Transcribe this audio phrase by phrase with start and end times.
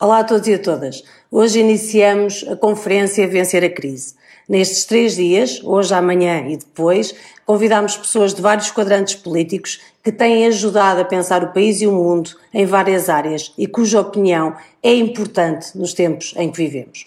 [0.00, 1.04] Olá a todos e a todas.
[1.30, 4.16] Hoje iniciamos a conferência Vencer a Crise.
[4.48, 7.14] Nestes três dias, hoje, amanhã e depois,
[7.46, 11.92] convidamos pessoas de vários quadrantes políticos que têm ajudado a pensar o país e o
[11.92, 17.04] mundo em várias áreas e cuja opinião é importante nos tempos em que vivemos.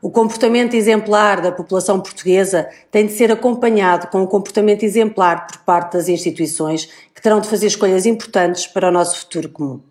[0.00, 5.58] O comportamento exemplar da população portuguesa tem de ser acompanhado com um comportamento exemplar por
[5.58, 9.89] parte das instituições que terão de fazer escolhas importantes para o nosso futuro comum.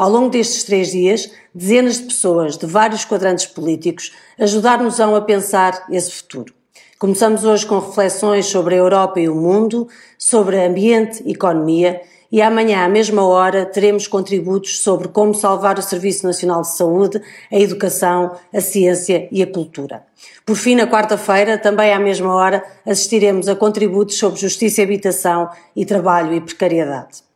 [0.00, 5.84] Ao longo destes três dias, dezenas de pessoas de vários quadrantes políticos ajudaram-nos a pensar
[5.90, 6.54] esse futuro.
[6.98, 9.86] Começamos hoje com reflexões sobre a Europa e o mundo,
[10.16, 12.00] sobre ambiente e economia,
[12.32, 17.20] e amanhã, à mesma hora, teremos contributos sobre como salvar o Serviço Nacional de Saúde,
[17.52, 20.06] a educação, a ciência e a cultura.
[20.46, 25.50] Por fim, na quarta-feira, também à mesma hora, assistiremos a contributos sobre justiça e habitação
[25.76, 27.28] e trabalho e precariedade.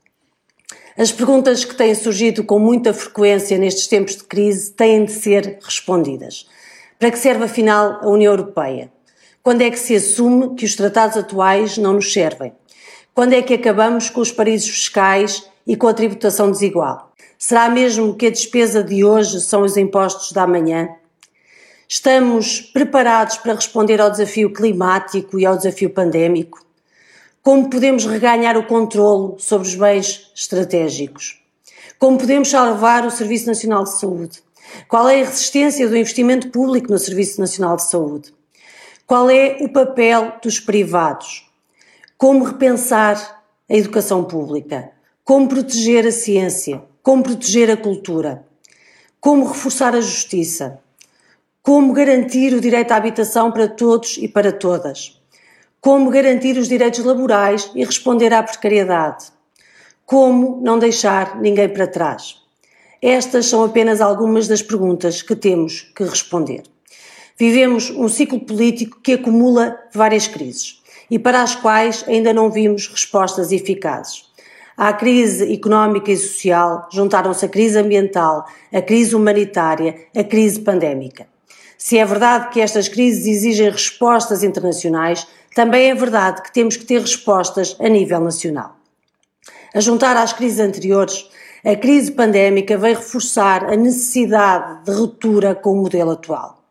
[0.96, 5.58] As perguntas que têm surgido com muita frequência nestes tempos de crise têm de ser
[5.60, 6.48] respondidas.
[7.00, 8.92] Para que serve afinal a União Europeia?
[9.42, 12.52] Quando é que se assume que os tratados atuais não nos servem?
[13.12, 17.10] Quando é que acabamos com os paraísos fiscais e com a tributação desigual?
[17.36, 20.88] Será mesmo que a despesa de hoje são os impostos da manhã?
[21.88, 26.63] Estamos preparados para responder ao desafio climático e ao desafio pandémico?
[27.44, 31.42] Como podemos reganhar o controlo sobre os bens estratégicos?
[31.98, 34.42] Como podemos salvar o Serviço Nacional de Saúde?
[34.88, 38.32] Qual é a resistência do investimento público no Serviço Nacional de Saúde?
[39.06, 41.46] Qual é o papel dos privados?
[42.16, 44.92] Como repensar a educação pública?
[45.22, 46.82] Como proteger a ciência?
[47.02, 48.42] Como proteger a cultura?
[49.20, 50.80] Como reforçar a justiça?
[51.60, 55.22] Como garantir o direito à habitação para todos e para todas?
[55.84, 59.26] Como garantir os direitos laborais e responder à precariedade?
[60.06, 62.36] Como não deixar ninguém para trás?
[63.02, 66.62] Estas são apenas algumas das perguntas que temos que responder.
[67.36, 72.88] Vivemos um ciclo político que acumula várias crises e para as quais ainda não vimos
[72.88, 74.24] respostas eficazes.
[74.78, 81.26] À crise económica e social juntaram-se a crise ambiental, a crise humanitária, a crise pandémica.
[81.76, 86.84] Se é verdade que estas crises exigem respostas internacionais, também é verdade que temos que
[86.84, 88.76] ter respostas a nível nacional.
[89.72, 91.28] A juntar às crises anteriores,
[91.64, 96.62] a crise pandémica veio reforçar a necessidade de ruptura com o modelo atual.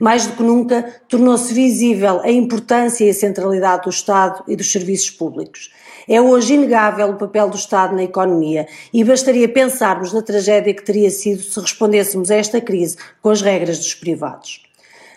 [0.00, 4.72] Mais do que nunca, tornou-se visível a importância e a centralidade do Estado e dos
[4.72, 5.70] serviços públicos.
[6.08, 10.82] É hoje inegável o papel do Estado na economia e bastaria pensarmos na tragédia que
[10.82, 14.62] teria sido se respondêssemos a esta crise com as regras dos privados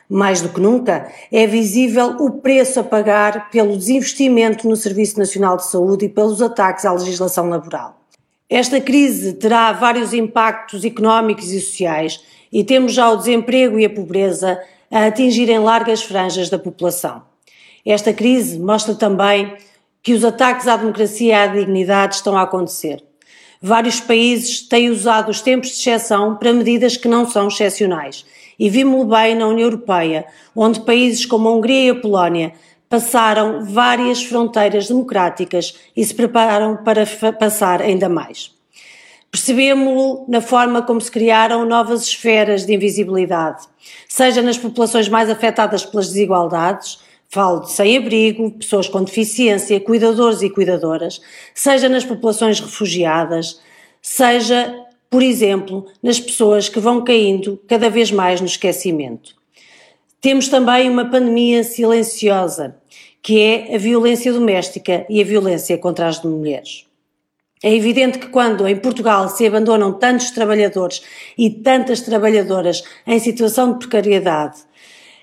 [0.09, 5.57] mais do que nunca, é visível o preço a pagar pelo desinvestimento no Serviço Nacional
[5.57, 7.99] de Saúde e pelos ataques à legislação laboral.
[8.49, 12.21] Esta crise terá vários impactos económicos e sociais
[12.51, 14.61] e temos já o desemprego e a pobreza
[14.91, 17.23] a atingirem largas franjas da população.
[17.85, 19.55] Esta crise mostra também
[20.03, 23.03] que os ataques à democracia e à dignidade estão a acontecer.
[23.59, 28.25] Vários países têm usado os tempos de exceção para medidas que não são excepcionais
[28.63, 30.25] e vimos-lo bem na União Europeia,
[30.55, 32.53] onde países como a Hungria e a Polónia
[32.87, 37.05] passaram várias fronteiras democráticas e se prepararam para
[37.37, 38.55] passar ainda mais.
[39.29, 43.65] Percebemos-lo na forma como se criaram novas esferas de invisibilidade,
[44.07, 50.49] seja nas populações mais afetadas pelas desigualdades, falo de sem-abrigo, pessoas com deficiência, cuidadores e
[50.49, 51.19] cuidadoras,
[51.53, 53.59] seja nas populações refugiadas,
[54.01, 54.82] seja
[55.13, 59.35] por exemplo, nas pessoas que vão caindo cada vez mais no esquecimento.
[60.19, 62.77] Temos também uma pandemia silenciosa,
[63.21, 66.87] que é a violência doméstica e a violência contra as mulheres.
[67.63, 71.03] É evidente que quando em Portugal se abandonam tantos trabalhadores
[71.37, 74.61] e tantas trabalhadoras em situação de precariedade,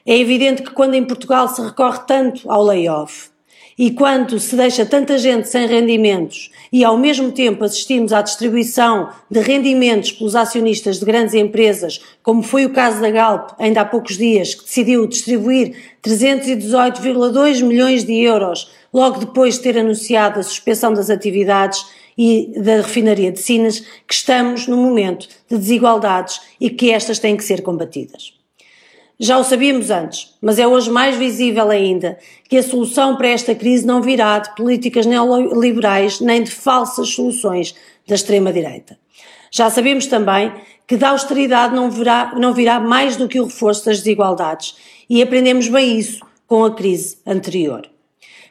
[0.06, 3.30] é evidente que quando em Portugal se recorre tanto ao layoff,
[3.76, 9.10] e quando se deixa tanta gente sem rendimentos e ao mesmo tempo assistimos à distribuição
[9.30, 13.84] de rendimentos pelos acionistas de grandes empresas, como foi o caso da Galp ainda há
[13.84, 20.42] poucos dias, que decidiu distribuir 318,2 milhões de euros logo depois de ter anunciado a
[20.42, 21.84] suspensão das atividades
[22.16, 27.36] e da refinaria de Sines, que estamos num momento de desigualdades e que estas têm
[27.36, 28.39] que ser combatidas.
[29.22, 32.18] Já o sabíamos antes, mas é hoje mais visível ainda
[32.48, 37.74] que a solução para esta crise não virá de políticas neoliberais nem de falsas soluções
[38.08, 38.98] da extrema-direita.
[39.50, 40.50] Já sabemos também
[40.86, 44.76] que da austeridade não virá, não virá mais do que o reforço das desigualdades
[45.06, 47.82] e aprendemos bem isso com a crise anterior.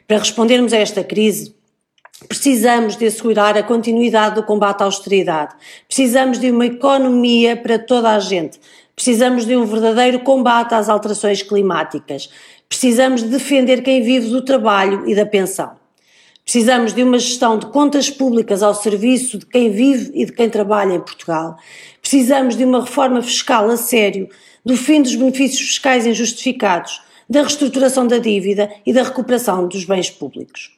[0.06, 1.52] Para respondermos a esta crise,
[2.28, 5.54] Precisamos de assegurar a continuidade do combate à austeridade.
[5.86, 8.60] Precisamos de uma economia para toda a gente.
[9.00, 12.28] Precisamos de um verdadeiro combate às alterações climáticas.
[12.68, 15.72] Precisamos de defender quem vive do trabalho e da pensão.
[16.44, 20.50] Precisamos de uma gestão de contas públicas ao serviço de quem vive e de quem
[20.50, 21.56] trabalha em Portugal.
[22.02, 24.28] Precisamos de uma reforma fiscal a sério,
[24.62, 30.10] do fim dos benefícios fiscais injustificados, da reestruturação da dívida e da recuperação dos bens
[30.10, 30.76] públicos.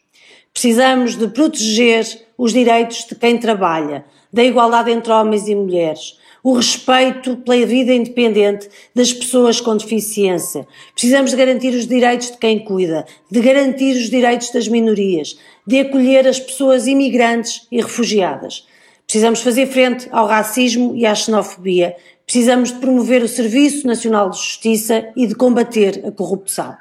[0.53, 2.07] Precisamos de proteger
[2.39, 7.94] os direitos de quem trabalha, da igualdade entre homens e mulheres, o respeito pela vida
[7.94, 10.67] independente das pessoas com deficiência.
[10.94, 15.81] Precisamos de garantir os direitos de quem cuida, de garantir os direitos das minorias, de
[15.81, 18.67] acolher as pessoas imigrantes e refugiadas.
[19.06, 21.94] Precisamos fazer frente ao racismo e à xenofobia.
[22.25, 26.75] Precisamos de promover o Serviço Nacional de Justiça e de combater a corrupção.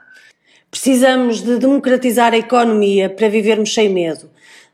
[0.72, 4.30] Precisamos de democratizar a economia para vivermos sem medo,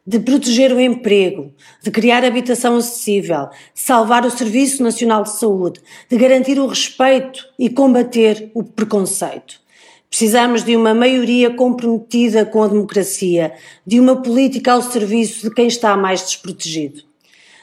[0.07, 5.81] de proteger o emprego, de criar habitação acessível, de salvar o Serviço Nacional de Saúde,
[6.09, 9.59] de garantir o respeito e combater o preconceito.
[10.09, 13.53] Precisamos de uma maioria comprometida com a democracia,
[13.85, 17.01] de uma política ao serviço de quem está mais desprotegido.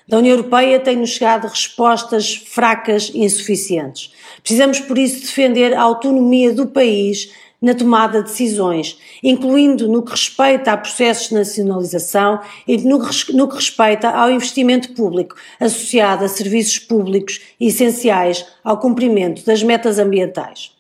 [0.07, 4.13] Da União Europeia têm-nos chegado respostas fracas e insuficientes.
[4.43, 7.33] Precisamos, por isso, defender a autonomia do país
[7.65, 12.39] na tomada de decisões, incluindo no que respeita a processos de nacionalização
[12.69, 13.01] e no,
[13.49, 20.73] que respeita ao investimento público associado a serviços públicos essenciais ao cumprimento das metas ambientais.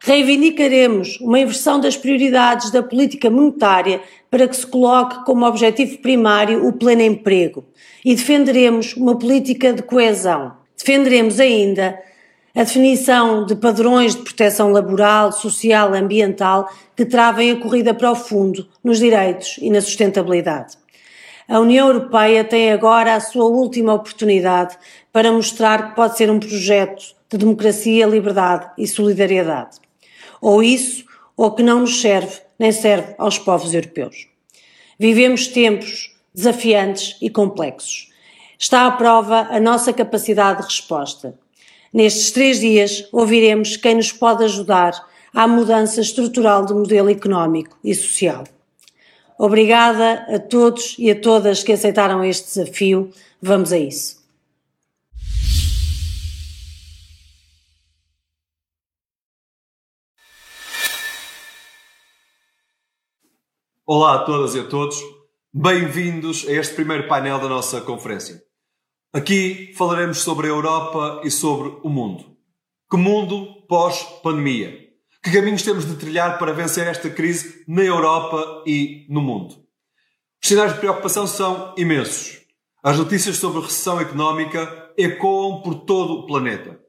[0.00, 4.00] Reivindicaremos uma inversão das prioridades da política monetária
[4.30, 7.66] para que se coloque como objetivo primário o pleno emprego
[8.02, 10.52] e defenderemos uma política de coesão.
[10.74, 11.98] Defenderemos ainda
[12.54, 18.14] a definição de padrões de proteção laboral, social, ambiental que travem a corrida para o
[18.14, 20.78] fundo nos direitos e na sustentabilidade.
[21.48, 24.78] A União Europeia tem agora a sua última oportunidade
[25.12, 29.78] para mostrar que pode ser um projeto de democracia, liberdade e solidariedade.
[30.40, 31.04] Ou isso,
[31.36, 34.28] ou que não nos serve, nem serve aos povos europeus.
[34.96, 38.10] Vivemos tempos desafiantes e complexos.
[38.56, 41.34] Está à prova a nossa capacidade de resposta
[41.94, 44.92] Nestes três dias, ouviremos quem nos pode ajudar
[45.32, 48.42] à mudança estrutural do modelo económico e social.
[49.38, 53.12] Obrigada a todos e a todas que aceitaram este desafio.
[53.40, 54.24] Vamos a isso.
[63.86, 65.00] Olá a todas e a todos.
[65.52, 68.43] Bem-vindos a este primeiro painel da nossa conferência.
[69.14, 72.36] Aqui falaremos sobre a Europa e sobre o mundo.
[72.90, 74.76] Que mundo pós-pandemia?
[75.22, 79.54] Que caminhos temos de trilhar para vencer esta crise na Europa e no mundo?
[80.42, 82.40] Os sinais de preocupação são imensos.
[82.82, 86.80] As notícias sobre recessão económica ecoam por todo o planeta.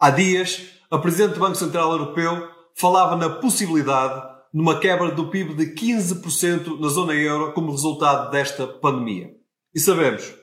[0.00, 5.52] Há dias, a Presidente do Banco Central Europeu falava na possibilidade numa quebra do PIB
[5.52, 9.30] de 15% na zona euro como resultado desta pandemia.
[9.74, 10.34] E sabemos,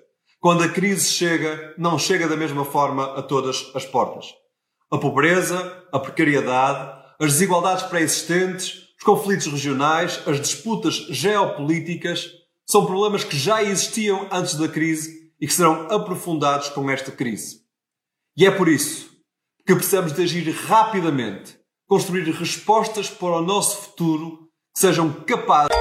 [0.43, 4.33] quando a crise chega, não chega da mesma forma a todas as portas.
[4.91, 12.29] A pobreza, a precariedade, as desigualdades pré-existentes, os conflitos regionais, as disputas geopolíticas
[12.69, 17.61] são problemas que já existiam antes da crise e que serão aprofundados com esta crise.
[18.35, 19.11] E é por isso
[19.65, 21.57] que precisamos de agir rapidamente,
[21.87, 25.73] construir respostas para o nosso futuro que sejam capazes.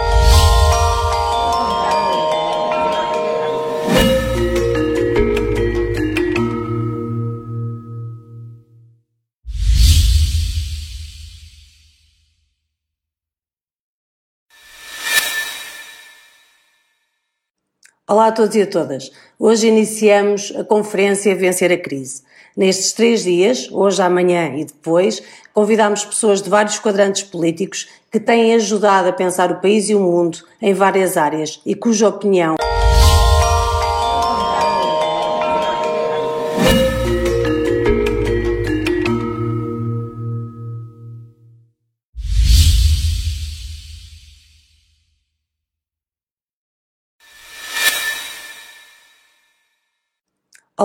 [18.12, 19.10] Olá a todos e a todas.
[19.38, 22.22] Hoje iniciamos a conferência Vencer a Crise.
[22.54, 25.22] Nestes três dias, hoje, amanhã e depois,
[25.54, 30.00] convidamos pessoas de vários quadrantes políticos que têm ajudado a pensar o país e o
[30.00, 32.56] mundo em várias áreas e cuja opinião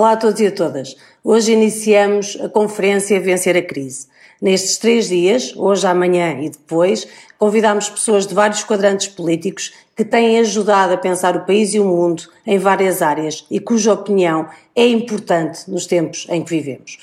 [0.07, 0.95] Olá a todos e a todas.
[1.21, 4.07] Hoje iniciamos a conferência Vencer a Crise.
[4.41, 7.05] Nestes três dias, hoje, amanhã e depois,
[7.37, 11.83] convidamos pessoas de vários quadrantes políticos que têm ajudado a pensar o país e o
[11.83, 16.99] mundo em várias áreas e cuja opinião é importante nos tempos em que vivemos.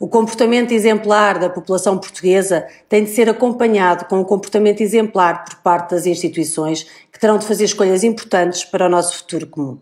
[0.00, 5.54] O comportamento exemplar da população portuguesa tem de ser acompanhado com um comportamento exemplar por
[5.62, 9.78] parte das instituições que terão de fazer escolhas importantes para o nosso futuro comum.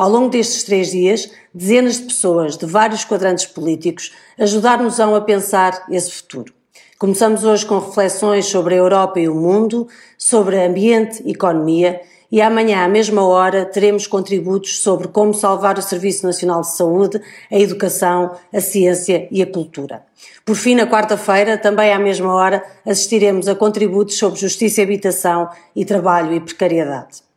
[0.00, 5.84] Ao longo destes três dias, dezenas de pessoas de vários quadrantes políticos ajudaram-nos a pensar
[5.90, 6.54] esse futuro.
[6.98, 12.00] Começamos hoje com reflexões sobre a Europa e o mundo, sobre ambiente e economia,
[12.32, 17.20] e amanhã, à mesma hora, teremos contributos sobre como salvar o Serviço Nacional de Saúde,
[17.52, 20.02] a educação, a ciência e a cultura.
[20.46, 25.50] Por fim, na quarta-feira, também à mesma hora, assistiremos a contributos sobre justiça e habitação
[25.76, 27.28] e trabalho e precariedade.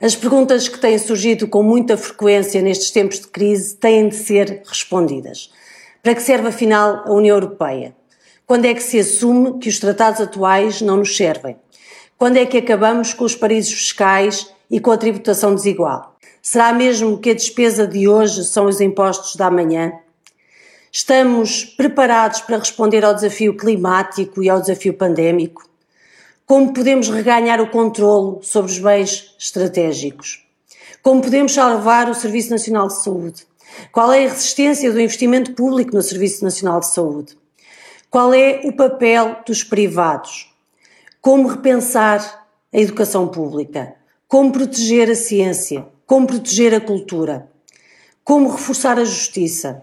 [0.00, 4.62] As perguntas que têm surgido com muita frequência nestes tempos de crise têm de ser
[4.64, 5.50] respondidas.
[6.00, 7.96] Para que serve afinal a União Europeia?
[8.46, 11.56] Quando é que se assume que os tratados atuais não nos servem?
[12.16, 16.16] Quando é que acabamos com os paraísos fiscais e com a tributação desigual?
[16.40, 19.92] Será mesmo que a despesa de hoje são os impostos da manhã?
[20.92, 25.67] Estamos preparados para responder ao desafio climático e ao desafio pandémico?
[26.48, 30.46] Como podemos reganhar o controlo sobre os bens estratégicos?
[31.02, 33.46] Como podemos salvar o Serviço Nacional de Saúde?
[33.92, 37.36] Qual é a resistência do investimento público no Serviço Nacional de Saúde?
[38.08, 40.50] Qual é o papel dos privados?
[41.20, 43.96] Como repensar a educação pública?
[44.26, 45.86] Como proteger a ciência?
[46.06, 47.46] Como proteger a cultura?
[48.24, 49.82] Como reforçar a justiça?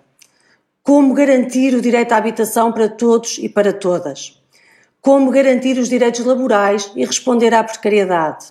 [0.81, 4.43] Como garantir o direito à habitação para todos e para todas?
[5.05, 8.47] Como garantir os direitos laborais e responder à precariedade?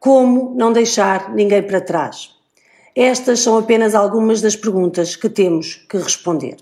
[0.00, 2.30] Como não deixar ninguém para trás?
[2.96, 6.56] Estas são apenas algumas das perguntas que temos que responder.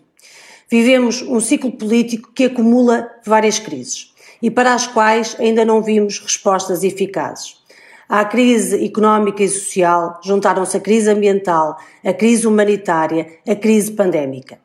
[0.69, 6.19] Vivemos um ciclo político que acumula várias crises e para as quais ainda não vimos
[6.19, 7.57] respostas eficazes.
[8.07, 14.59] À crise económica e social juntaram-se a crise ambiental, a crise humanitária, a crise pandémica.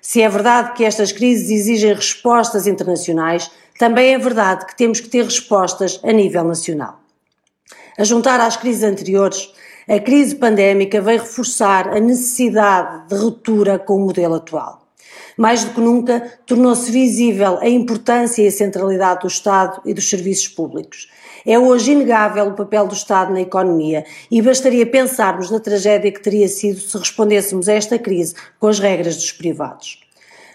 [0.00, 5.08] Se é verdade que estas crises exigem respostas internacionais, também é verdade que temos que
[5.08, 6.98] ter respostas a nível nacional.
[7.96, 9.52] A juntar às crises anteriores,
[9.88, 14.82] a crise pandémica veio reforçar a necessidade de ruptura com o modelo atual.
[15.36, 20.10] Mais do que nunca, tornou-se visível a importância e a centralidade do Estado e dos
[20.10, 21.08] serviços públicos.
[21.46, 26.20] É hoje inegável o papel do Estado na economia e bastaria pensarmos na tragédia que
[26.20, 30.00] teria sido se respondêssemos a esta crise com as regras dos privados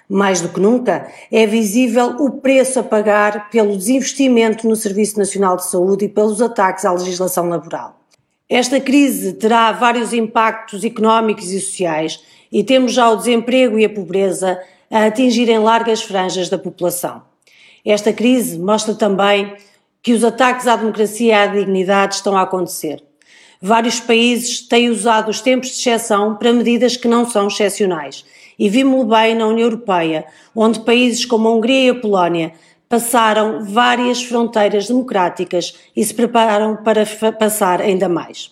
[0.10, 5.56] mais do que nunca, é visível o preço a pagar pelo desinvestimento no Serviço Nacional
[5.56, 8.00] de Saúde e pelos ataques à legislação laboral.
[8.50, 13.90] Esta crise terá vários impactos económicos e sociais e temos já o desemprego e a
[13.90, 14.60] pobreza
[14.92, 17.24] a atingirem largas franjas da população.
[17.86, 19.56] Esta crise mostra também
[20.04, 23.04] que os ataques à democracia e à dignidade estão a acontecer.
[23.62, 28.26] Vários países têm usado os tempos de exceção para medidas que não são excepcionais
[28.58, 32.54] e vimos-lo bem na União Europeia, onde países como a Hungria e a Polónia
[32.88, 38.52] passaram várias fronteiras democráticas e se prepararam para passar ainda mais.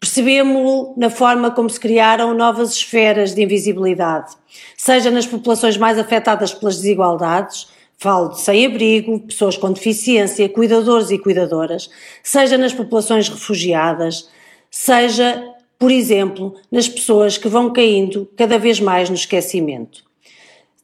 [0.00, 4.32] Percebemos-lo na forma como se criaram novas esferas de invisibilidade,
[4.76, 11.18] seja nas populações mais afetadas pelas desigualdades, falo de sem-abrigo, pessoas com deficiência, cuidadores e
[11.18, 11.88] cuidadoras,
[12.20, 14.28] seja nas populações refugiadas,
[14.68, 15.51] seja
[15.82, 20.04] por exemplo, nas pessoas que vão caindo cada vez mais no esquecimento.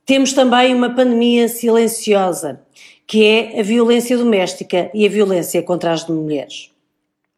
[0.04, 2.62] Temos também uma pandemia silenciosa,
[3.06, 6.72] que é a violência doméstica e a violência contra as mulheres.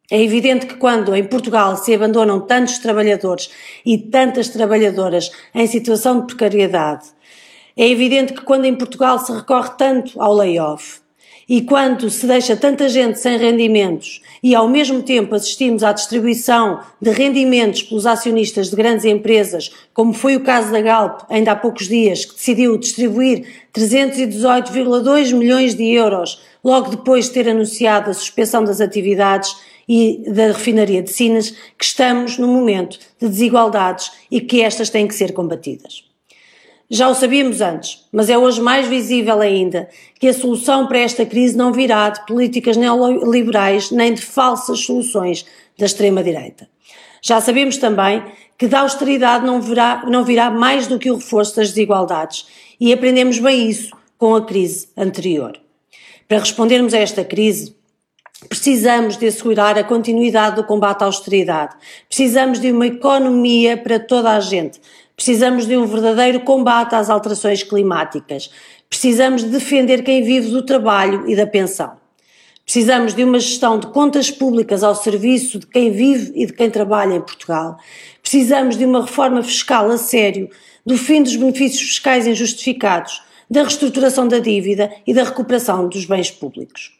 [0.09, 3.51] É evidente que quando em Portugal se abandonam tantos trabalhadores
[3.85, 7.09] e tantas trabalhadoras em situação de precariedade,
[7.77, 11.00] é evidente que quando em Portugal se recorre tanto ao layoff,
[11.47, 16.79] e quando se deixa tanta gente sem rendimentos e ao mesmo tempo assistimos à distribuição
[17.01, 21.55] de rendimentos pelos acionistas de grandes empresas, como foi o caso da Galp ainda há
[21.55, 28.13] poucos dias, que decidiu distribuir 318,2 milhões de euros logo depois de ter anunciado a
[28.13, 29.55] suspensão das atividades
[29.87, 35.07] e da refinaria de Sines, que estamos num momento de desigualdades e que estas têm
[35.07, 36.10] que ser combatidas.
[36.93, 39.87] Já o sabíamos antes, mas é hoje mais visível ainda
[40.19, 45.45] que a solução para esta crise não virá de políticas neoliberais nem de falsas soluções
[45.79, 46.67] da extrema-direita.
[47.21, 48.21] Já sabemos também
[48.57, 52.45] que da austeridade não virá, não virá mais do que o reforço das desigualdades
[52.77, 55.57] e aprendemos bem isso com a crise anterior.
[56.27, 57.73] Para respondermos a esta crise,
[58.49, 61.75] Precisamos de assegurar a continuidade do combate à austeridade.
[62.07, 64.81] Precisamos de uma economia para toda a gente.
[65.23, 68.49] Precisamos de um verdadeiro combate às alterações climáticas.
[68.89, 71.91] Precisamos de defender quem vive do trabalho e da pensão.
[72.65, 76.71] Precisamos de uma gestão de contas públicas ao serviço de quem vive e de quem
[76.71, 77.77] trabalha em Portugal.
[78.19, 80.49] Precisamos de uma reforma fiscal a sério,
[80.83, 86.31] do fim dos benefícios fiscais injustificados, da reestruturação da dívida e da recuperação dos bens
[86.31, 86.97] públicos.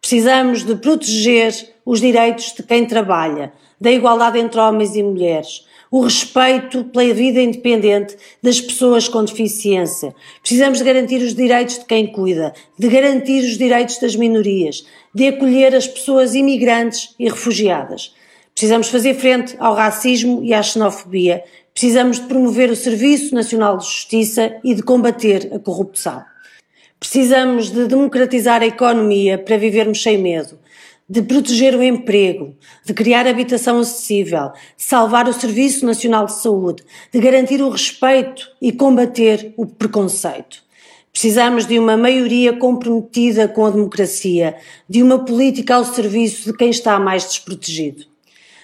[0.00, 1.54] Precisamos de proteger
[1.86, 7.40] os direitos de quem trabalha, da igualdade entre homens e mulheres, o respeito pela vida
[7.40, 10.14] independente das pessoas com deficiência.
[10.40, 15.26] Precisamos de garantir os direitos de quem cuida, de garantir os direitos das minorias, de
[15.26, 18.14] acolher as pessoas imigrantes e refugiadas.
[18.54, 21.42] Precisamos fazer frente ao racismo e à xenofobia.
[21.72, 26.22] Precisamos de promover o Serviço Nacional de Justiça e de combater a corrupção.
[27.00, 30.58] Precisamos de democratizar a economia para vivermos sem medo
[31.10, 36.84] de proteger o emprego, de criar habitação acessível, de salvar o Serviço Nacional de Saúde,
[37.12, 40.62] de garantir o respeito e combater o preconceito.
[41.12, 44.54] Precisamos de uma maioria comprometida com a democracia,
[44.88, 48.04] de uma política ao serviço de quem está mais desprotegido.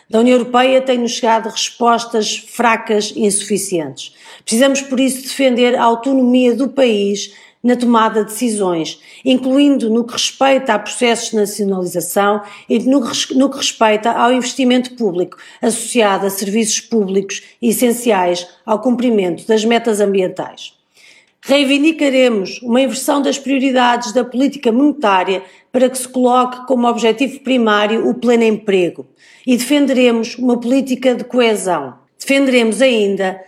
[0.09, 4.15] Da União Europeia têm-nos chegado respostas fracas e insuficientes.
[4.45, 7.35] Precisamos, por isso, defender a autonomia do país
[7.67, 13.03] na tomada de decisões, incluindo no que respeita a processos de nacionalização e no,
[13.51, 20.75] que respeita ao investimento público associado a serviços públicos essenciais ao cumprimento das metas ambientais.
[21.41, 25.43] Reivindicaremos uma inversão das prioridades da política monetária
[25.73, 29.05] para que se coloque como objetivo primário o pleno emprego
[29.45, 31.95] e defenderemos uma política de coesão.
[32.17, 33.41] Defenderemos ainda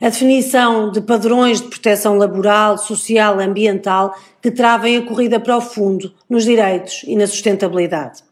[0.00, 5.60] a definição de padrões de proteção laboral, social, ambiental que travem a corrida para o
[5.60, 8.22] fundo nos direitos e na sustentabilidade.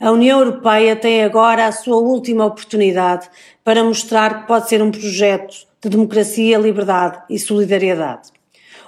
[0.00, 3.30] A União Europeia tem agora a sua última oportunidade
[3.62, 8.32] para mostrar que pode ser um projeto de democracia, liberdade e solidariedade.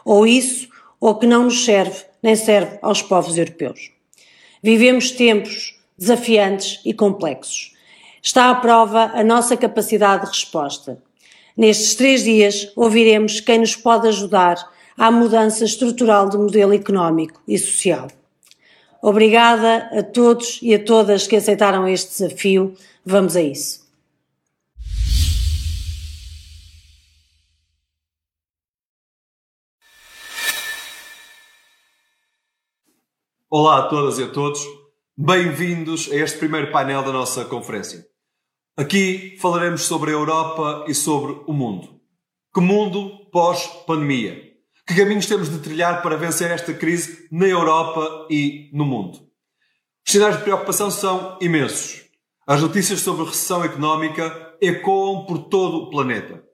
[0.04, 0.68] Ou isso,
[1.00, 3.92] ou que não nos serve, nem serve aos povos europeus.
[4.60, 7.74] Vivemos tempos desafiantes e complexos.
[8.20, 11.00] Está à prova a nossa capacidade de resposta
[11.58, 14.56] Nestes três dias, ouviremos quem nos pode ajudar
[14.96, 18.06] à mudança estrutural do modelo económico e social.
[19.02, 22.76] Obrigada a todos e a todas que aceitaram este desafio.
[23.04, 23.88] Vamos a isso.
[33.50, 34.64] Olá a todas e a todos.
[35.16, 38.07] Bem-vindos a este primeiro painel da nossa conferência.
[38.78, 42.00] Aqui falaremos sobre a Europa e sobre o mundo.
[42.54, 44.40] Que mundo pós-pandemia?
[44.86, 49.18] Que caminhos temos de trilhar para vencer esta crise na Europa e no mundo?
[50.06, 52.04] Os sinais de preocupação são imensos.
[52.46, 56.44] As notícias sobre recessão económica ecoam por todo o planeta.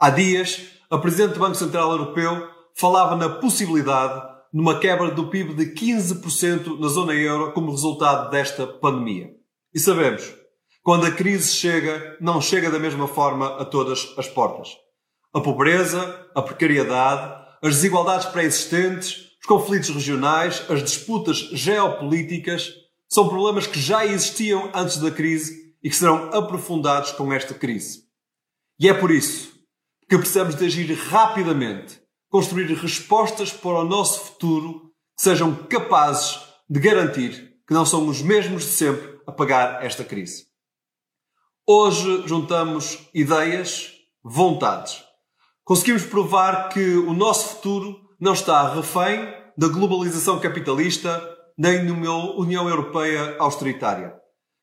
[0.00, 4.18] Há dias, a Presidente do Banco Central Europeu falava na possibilidade
[4.50, 9.28] de uma quebra do PIB de 15% na zona euro como resultado desta pandemia.
[9.74, 10.45] E sabemos,
[10.86, 14.76] quando a crise chega, não chega da mesma forma a todas as portas.
[15.34, 22.72] A pobreza, a precariedade, as desigualdades pré-existentes, os conflitos regionais, as disputas geopolíticas
[23.08, 28.04] são problemas que já existiam antes da crise e que serão aprofundados com esta crise.
[28.78, 29.54] E é por isso
[30.08, 36.38] que precisamos de agir rapidamente, construir respostas para o nosso futuro que sejam capazes
[36.70, 40.46] de garantir que não são os mesmos de sempre a pagar esta crise.
[41.68, 43.90] Hoje juntamos ideias,
[44.22, 45.02] vontades.
[45.64, 51.20] Conseguimos provar que o nosso futuro não está refém da globalização capitalista
[51.58, 54.14] nem numa União Europeia austeritária.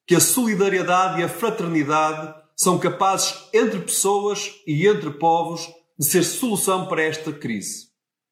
[0.07, 6.23] Que a solidariedade e a fraternidade são capazes entre pessoas e entre povos de ser
[6.23, 7.87] solução para esta crise.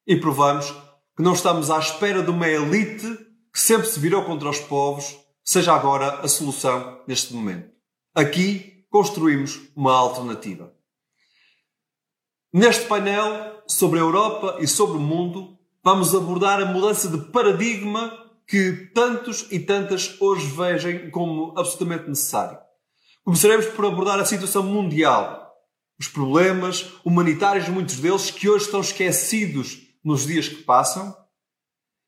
[0.07, 0.71] E provamos
[1.17, 3.17] que não estamos à espera de uma elite
[3.51, 7.70] que sempre se virou contra os povos, seja agora a solução neste momento.
[8.13, 10.75] Aqui construímos uma alternativa.
[12.51, 18.11] Neste painel sobre a Europa e sobre o mundo, vamos abordar a mudança de paradigma
[18.45, 22.59] que tantos e tantas hoje veem como absolutamente necessário.
[23.23, 25.49] Começaremos por abordar a situação mundial,
[25.97, 31.15] os problemas humanitários, muitos deles que hoje estão esquecidos nos dias que passam,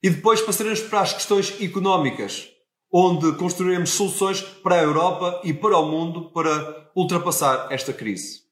[0.03, 2.49] e depois passaremos para as questões económicas,
[2.93, 8.43] onde construiremos soluções para a Europa e para o mundo para ultrapassar esta crise.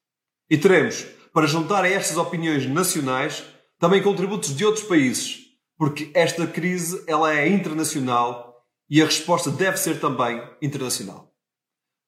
[0.50, 3.44] E teremos, para juntar a estas opiniões nacionais,
[3.78, 5.42] também contributos de outros países,
[5.78, 11.32] porque esta crise ela é internacional e a resposta deve ser também internacional.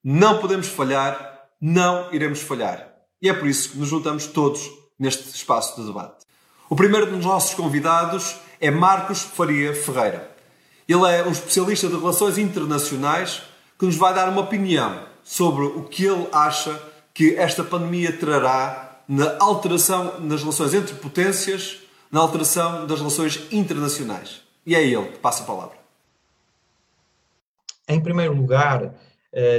[0.02, 2.94] Não podemos falhar, não iremos falhar.
[3.22, 4.68] E é por isso que nos juntamos todos
[4.98, 6.26] neste espaço de debate.
[6.68, 10.33] O primeiro dos nossos convidados é Marcos Faria Ferreira.
[10.88, 13.42] Ele é um especialista de relações internacionais
[13.78, 16.78] que nos vai dar uma opinião sobre o que ele acha
[17.12, 24.42] que esta pandemia trará na alteração nas relações entre potências, na alteração das relações internacionais.
[24.66, 25.76] E é ele que passa a palavra.
[27.88, 28.94] Em primeiro lugar,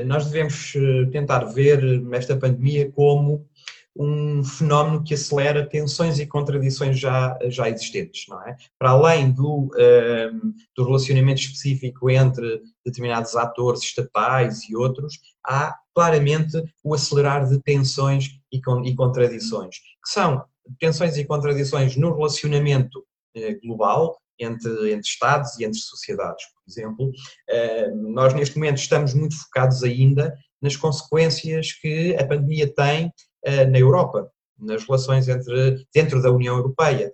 [0.06, 0.74] nós devemos
[1.12, 1.80] tentar ver
[2.14, 3.48] esta pandemia como
[3.96, 8.58] um fenómeno que acelera tensões e contradições já, já existentes, não é?
[8.78, 16.62] Para além do, um, do relacionamento específico entre determinados atores estatais e outros, há claramente
[16.84, 20.44] o acelerar de tensões e, con e contradições, que são
[20.80, 23.06] tensões e contradições no relacionamento
[23.36, 27.08] eh, global, entre, entre Estados e entre sociedades, por exemplo.
[27.10, 33.12] Uh, nós, neste momento, estamos muito focados ainda nas consequências que a pandemia tem
[33.46, 37.14] na Europa, nas relações entre, dentro da União Europeia.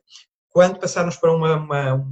[0.50, 2.08] Quando passarmos para uma, uma,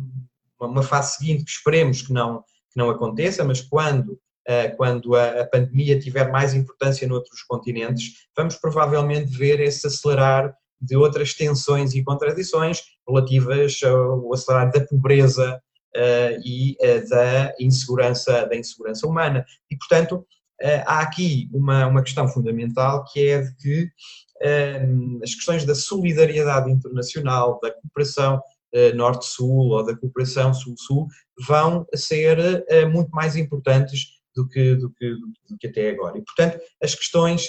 [0.60, 5.46] uma fase seguinte, que esperemos que não, que não aconteça, mas quando, eh, quando a,
[5.46, 12.04] pandemia tiver mais importância noutros continentes, vamos provavelmente ver esse acelerar de outras tensões e
[12.04, 15.62] contradições relativas ao acelerar da pobreza
[15.96, 16.78] uh, e
[17.10, 20.39] da insegurança da insegurança humana e portanto eh,
[20.86, 23.90] há aqui uma, uma questão fundamental que é de que
[24.42, 24.82] eh,
[25.24, 28.42] as questões da solidariedade internacional, da cooperação
[28.74, 31.08] uh, norte-sul ou da cooperação sul-sul
[31.48, 35.10] vão ser muito mais importantes do que, do, que,
[35.50, 36.18] do que até agora.
[36.18, 37.48] E, portanto, as questões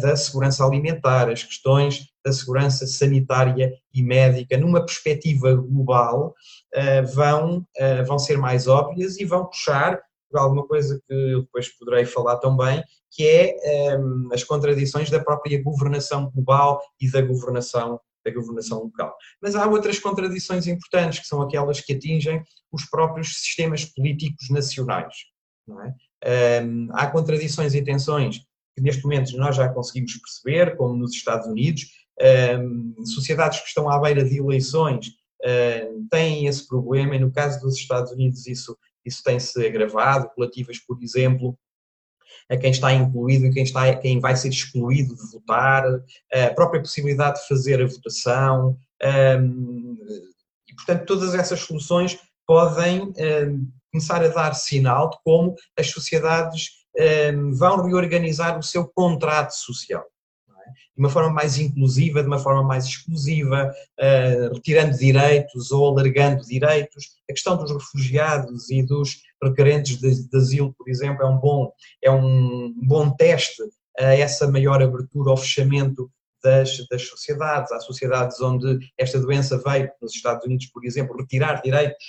[0.00, 6.34] da segurança alimentar, as questões da segurança sanitária e médica, numa perspectiva global,
[7.12, 7.66] vão,
[8.06, 10.00] vão ser mais óbvias e vão puxar
[10.34, 15.62] alguma coisa que eu depois poderei falar também, que é um, as contradições da própria
[15.62, 19.16] governação global e da governação da governação local.
[19.40, 25.14] Mas há outras contradições importantes, que são aquelas que atingem os próprios sistemas políticos nacionais.
[26.24, 26.62] É?
[26.64, 28.38] Um, há contradições e tensões
[28.74, 31.86] que neste momento nós já conseguimos perceber, como nos Estados Unidos,
[32.60, 35.12] um, sociedades que estão à beira de eleições
[36.10, 41.02] têm esse problema, e no caso dos Estados Unidos isso isso tem-se agravado, relativas, por
[41.02, 41.58] exemplo,
[42.50, 45.84] a quem está incluído e quem, está, quem vai ser excluído de votar,
[46.32, 48.76] a própria possibilidade de fazer a votação,
[49.40, 49.96] um,
[50.68, 56.70] e portanto todas essas soluções podem um, começar a dar sinal de como as sociedades
[57.34, 60.04] um, vão reorganizar o seu contrato social
[60.72, 66.44] de uma forma mais inclusiva, de uma forma mais exclusiva, uh, retirando direitos ou alargando
[66.44, 67.16] direitos.
[67.28, 71.72] A questão dos refugiados e dos requerentes de, de asilo, por exemplo, é um bom,
[72.02, 73.62] é um bom teste
[73.98, 76.10] a essa maior abertura ao fechamento
[76.42, 77.72] das, das, sociedades.
[77.72, 82.04] Há sociedades onde esta doença veio, nos Estados Unidos, por exemplo, retirar direitos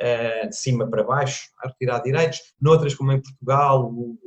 [0.00, 2.40] uh, de cima para baixo, a retirar direitos.
[2.60, 4.18] Noutras, como em Portugal, o,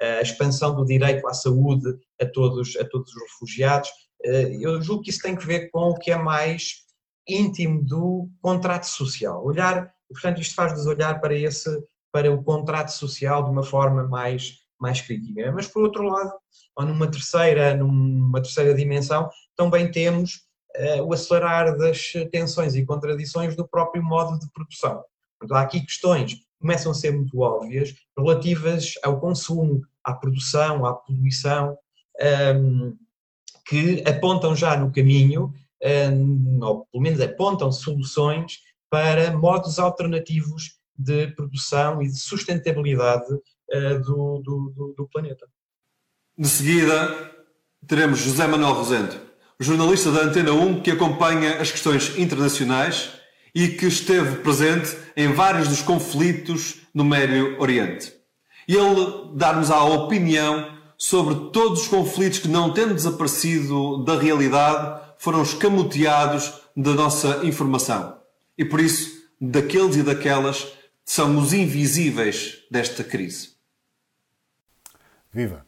[0.00, 3.90] a expansão do direito à saúde a todos, a todos os refugiados.
[4.24, 6.82] Eh, eu julgo que isso tem que ver com o que é mais
[7.28, 9.44] íntimo do contrato social.
[9.44, 11.68] Olhar, portanto, isto faz-nos olhar para esse,
[12.12, 15.50] para o contrato social de uma forma mais, mais crítica.
[15.52, 16.32] Mas por outro lado,
[16.76, 20.42] ou numa terceira, numa terceira dimensão, também temos
[20.76, 25.02] uh, o acelerar das tensões e contradições do próprio modo de produção.
[25.38, 30.86] Portanto, há aqui questões que começam a ser muito óbvias relativas ao consumo, à produção,
[30.86, 31.76] à poluição,
[32.56, 32.96] um,
[33.66, 35.52] que apontam já no caminho,
[36.12, 38.58] um, ou pelo menos apontam soluções
[38.90, 45.46] para modos alternativos de produção e de sustentabilidade uh, do, do, do, planeta.
[46.36, 47.32] De seguida,
[47.86, 49.18] teremos José Manuel Rosendo,
[49.58, 53.12] jornalista da Antena 1 que acompanha as questões internacionais
[53.54, 58.22] e que esteve presente em vários dos conflitos no Médio Oriente
[58.66, 65.42] ele dar-nos a opinião sobre todos os conflitos que, não tendo desaparecido da realidade, foram
[65.42, 68.18] escamoteados da nossa informação.
[68.56, 69.10] E por isso,
[69.40, 70.72] daqueles e daquelas
[71.04, 73.48] são os invisíveis desta crise.
[75.32, 75.66] Viva!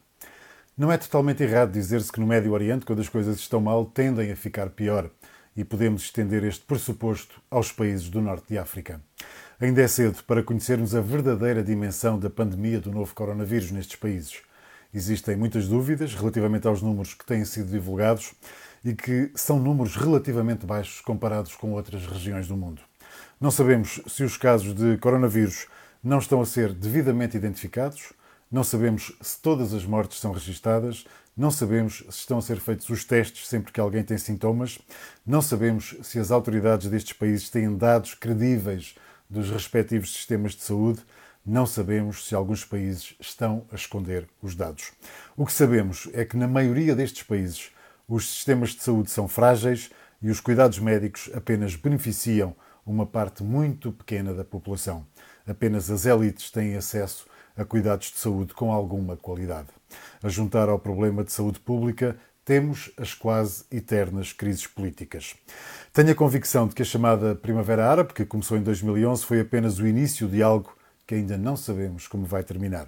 [0.77, 4.31] Não é totalmente errado dizer-se que no Médio Oriente, quando as coisas estão mal, tendem
[4.31, 5.11] a ficar pior.
[5.53, 9.03] E podemos estender este pressuposto aos países do norte de África.
[9.59, 14.44] Ainda é cedo para conhecermos a verdadeira dimensão da pandemia do novo coronavírus nestes países.
[14.95, 18.33] Existem muitas dúvidas relativamente aos números que têm sido divulgados
[18.81, 22.81] e que são números relativamente baixos comparados com outras regiões do mundo.
[23.37, 25.67] Não sabemos se os casos de coronavírus
[26.01, 28.13] não estão a ser devidamente identificados,
[28.49, 31.05] não sabemos se todas as mortes são registadas,
[31.35, 34.79] não sabemos se estão a ser feitos os testes sempre que alguém tem sintomas,
[35.27, 38.95] não sabemos se as autoridades destes países têm dados credíveis
[39.29, 41.01] dos respectivos sistemas de saúde,
[41.45, 44.91] não sabemos se alguns países estão a esconder os dados.
[45.37, 47.71] O que sabemos é que, na maioria destes países,
[48.07, 52.55] os sistemas de saúde são frágeis e os cuidados médicos apenas beneficiam
[52.85, 55.05] uma parte muito pequena da população.
[55.45, 59.69] Apenas as élites têm acesso a cuidados de saúde com alguma qualidade.
[60.21, 65.35] A juntar ao problema de saúde pública, temos as quase eternas crises políticas.
[65.91, 69.79] Tenho a convicção de que a chamada Primavera Árabe, que começou em 2011, foi apenas
[69.79, 72.87] o início de algo que ainda não sabemos como vai terminar.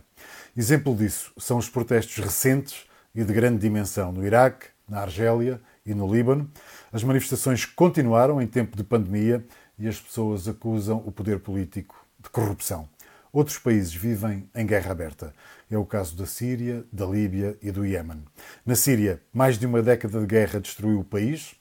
[0.56, 5.94] Exemplo disso são os protestos recentes e de grande dimensão no Iraque, na Argélia e
[5.94, 6.50] no Líbano.
[6.92, 9.46] As manifestações continuaram em tempo de pandemia
[9.78, 12.90] e as pessoas acusam o poder político de corrupção.
[13.32, 15.34] Outros países vivem em guerra aberta.
[15.70, 18.24] É o caso da Síria, da Líbia e do Iémen.
[18.66, 21.54] Na Síria, mais de uma década de guerra destruiu o país.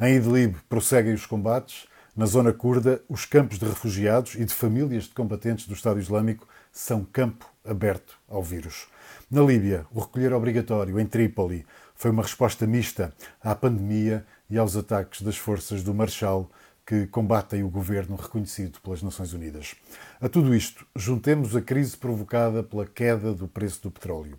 [0.00, 1.86] Em Idlib prosseguem os combates.
[2.14, 6.46] Na zona curda, os campos de refugiados e de famílias de combatentes do Estado Islâmico
[6.70, 8.86] são campo aberto ao vírus.
[9.30, 14.76] Na Líbia, o recolher obrigatório em Trípoli foi uma resposta mista à pandemia e aos
[14.76, 16.50] ataques das forças do Marshal
[16.84, 19.74] que combatem o governo reconhecido pelas Nações Unidas.
[20.20, 24.38] A tudo isto, juntemos a crise provocada pela queda do preço do petróleo.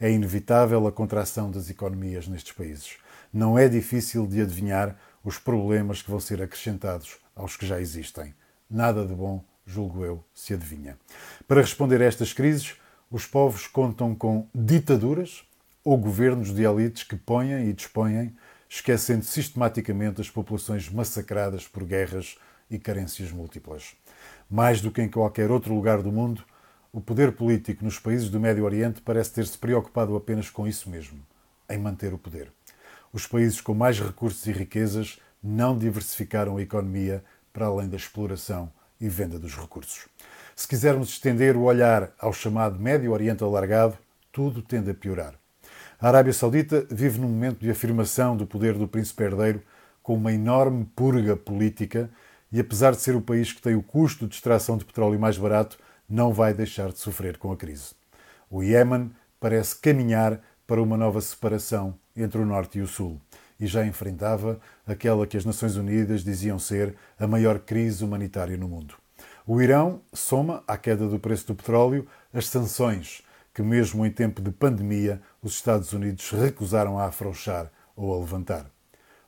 [0.00, 2.96] É inevitável a contração das economias nestes países.
[3.30, 8.34] Não é difícil de adivinhar os problemas que vão ser acrescentados aos que já existem.
[8.68, 10.98] Nada de bom, julgo eu, se adivinha.
[11.46, 12.74] Para responder a estas crises,
[13.10, 15.42] os povos contam com ditaduras
[15.84, 18.34] ou governos de elites que ponham e dispõem
[18.68, 22.38] esquecendo sistematicamente as populações massacradas por guerras
[22.70, 23.96] e carências múltiplas.
[24.48, 26.44] Mais do que em qualquer outro lugar do mundo,
[26.92, 31.20] o poder político nos países do Médio Oriente parece ter-se preocupado apenas com isso mesmo,
[31.68, 32.52] em manter o poder.
[33.12, 38.70] Os países com mais recursos e riquezas não diversificaram a economia para além da exploração
[39.00, 40.06] e venda dos recursos.
[40.54, 43.98] Se quisermos estender o olhar ao chamado Médio Oriente alargado,
[44.30, 45.34] tudo tende a piorar.
[46.00, 49.62] A Arábia Saudita vive num momento de afirmação do poder do príncipe herdeiro
[50.02, 52.10] com uma enorme purga política
[52.52, 55.36] e, apesar de ser o país que tem o custo de extração de petróleo mais
[55.36, 57.92] barato, não vai deixar de sofrer com a crise.
[58.48, 63.20] O Iémen parece caminhar para uma nova separação entre o Norte e o Sul
[63.58, 68.68] e já enfrentava aquela que as Nações Unidas diziam ser a maior crise humanitária no
[68.68, 68.94] mundo.
[69.44, 73.20] O Irão soma à queda do preço do petróleo as sanções
[73.52, 78.70] que, mesmo em tempo de pandemia, os Estados Unidos recusaram a afrouxar ou a levantar.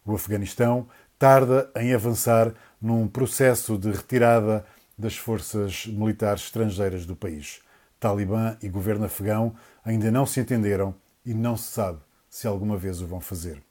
[0.07, 0.87] O Afeganistão
[1.18, 4.64] tarda em avançar num processo de retirada
[4.96, 7.61] das forças militares estrangeiras do país.
[7.98, 10.94] Talibã e governo afegão ainda não se entenderam
[11.25, 13.63] e não se sabe se alguma vez o vão fazer.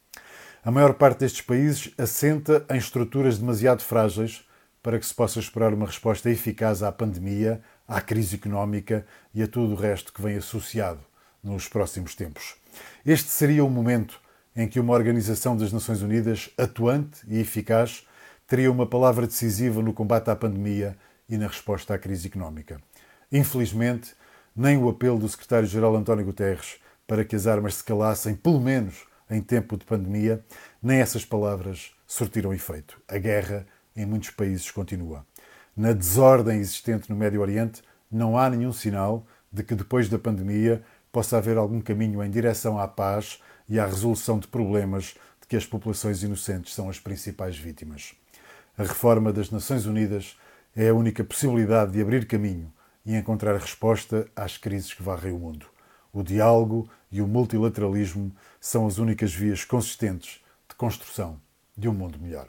[0.64, 4.46] A maior parte destes países assenta em estruturas demasiado frágeis
[4.84, 9.48] para que se possa esperar uma resposta eficaz à pandemia, à crise económica e a
[9.48, 11.00] tudo o resto que vem associado
[11.44, 12.56] nos próximos tempos.
[13.06, 14.20] Este seria o momento
[14.56, 18.06] em que uma organização das Nações Unidas atuante e eficaz
[18.48, 22.82] teria uma palavra decisiva no combate à pandemia e na resposta à crise económica.
[23.32, 24.14] Infelizmente,
[24.56, 26.80] nem o apelo do secretário-geral António Guterres
[27.12, 30.42] para que as armas se calassem, pelo menos em tempo de pandemia,
[30.82, 33.02] nem essas palavras surtiram efeito.
[33.06, 35.26] A guerra em muitos países continua.
[35.76, 40.82] Na desordem existente no Médio Oriente, não há nenhum sinal de que depois da pandemia
[41.12, 45.58] possa haver algum caminho em direção à paz e à resolução de problemas de que
[45.58, 48.14] as populações inocentes são as principais vítimas.
[48.78, 50.38] A reforma das Nações Unidas
[50.74, 52.72] é a única possibilidade de abrir caminho
[53.06, 55.66] e encontrar resposta às crises que varrem o mundo.
[56.14, 61.40] O diálogo e o multilateralismo são as únicas vias consistentes de construção
[61.78, 62.48] de um mundo melhor.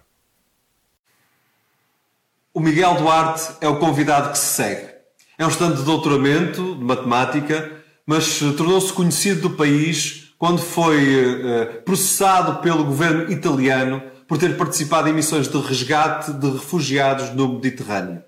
[2.54, 4.92] O Miguel Duarte é o convidado que se segue.
[5.38, 11.82] É um estudante de doutoramento de matemática mas tornou-se conhecido do país quando foi uh,
[11.82, 18.22] processado pelo governo italiano por ter participado em missões de resgate de refugiados no Mediterrâneo.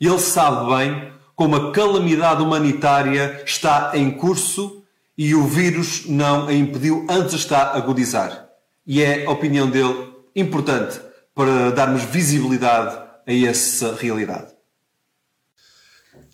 [0.00, 4.84] E ele sabe bem como a calamidade humanitária está em curso
[5.16, 8.50] e o vírus não a impediu, antes está a agudizar.
[8.86, 11.00] E é a opinião dele importante
[11.34, 14.54] para darmos visibilidade a essa realidade.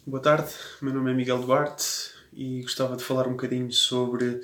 [0.07, 4.41] Boa tarde, meu nome é Miguel Duarte, e gostava de falar um bocadinho sobre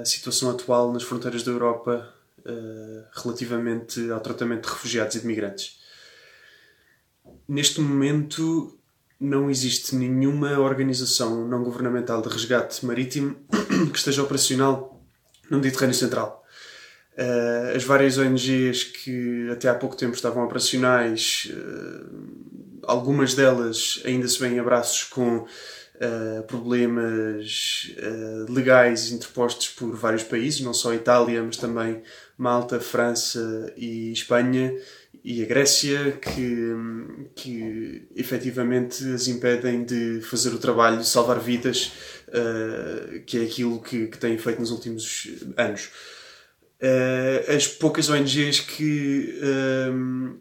[0.00, 5.26] a situação atual nas fronteiras da Europa uh, relativamente ao tratamento de refugiados e de
[5.26, 5.78] migrantes.
[7.48, 8.75] Neste momento
[9.20, 13.36] não existe nenhuma organização não governamental de resgate marítimo
[13.92, 15.02] que esteja operacional
[15.50, 16.44] no Mediterrâneo Central.
[17.16, 24.28] Uh, as várias ONGs que até há pouco tempo estavam operacionais, uh, algumas delas ainda
[24.28, 27.90] se vêem abraços com uh, problemas
[28.50, 32.02] legais interpostos por vários países, não só Itália, mas também
[32.36, 34.74] Malta, França e Espanha,
[35.26, 36.72] e a Grécia que,
[37.34, 41.90] que efetivamente as impedem de fazer o trabalho de salvar vidas,
[42.28, 45.90] uh, que é aquilo que, que têm feito nos últimos anos.
[46.80, 50.38] Uh, as poucas ONGs que, uh,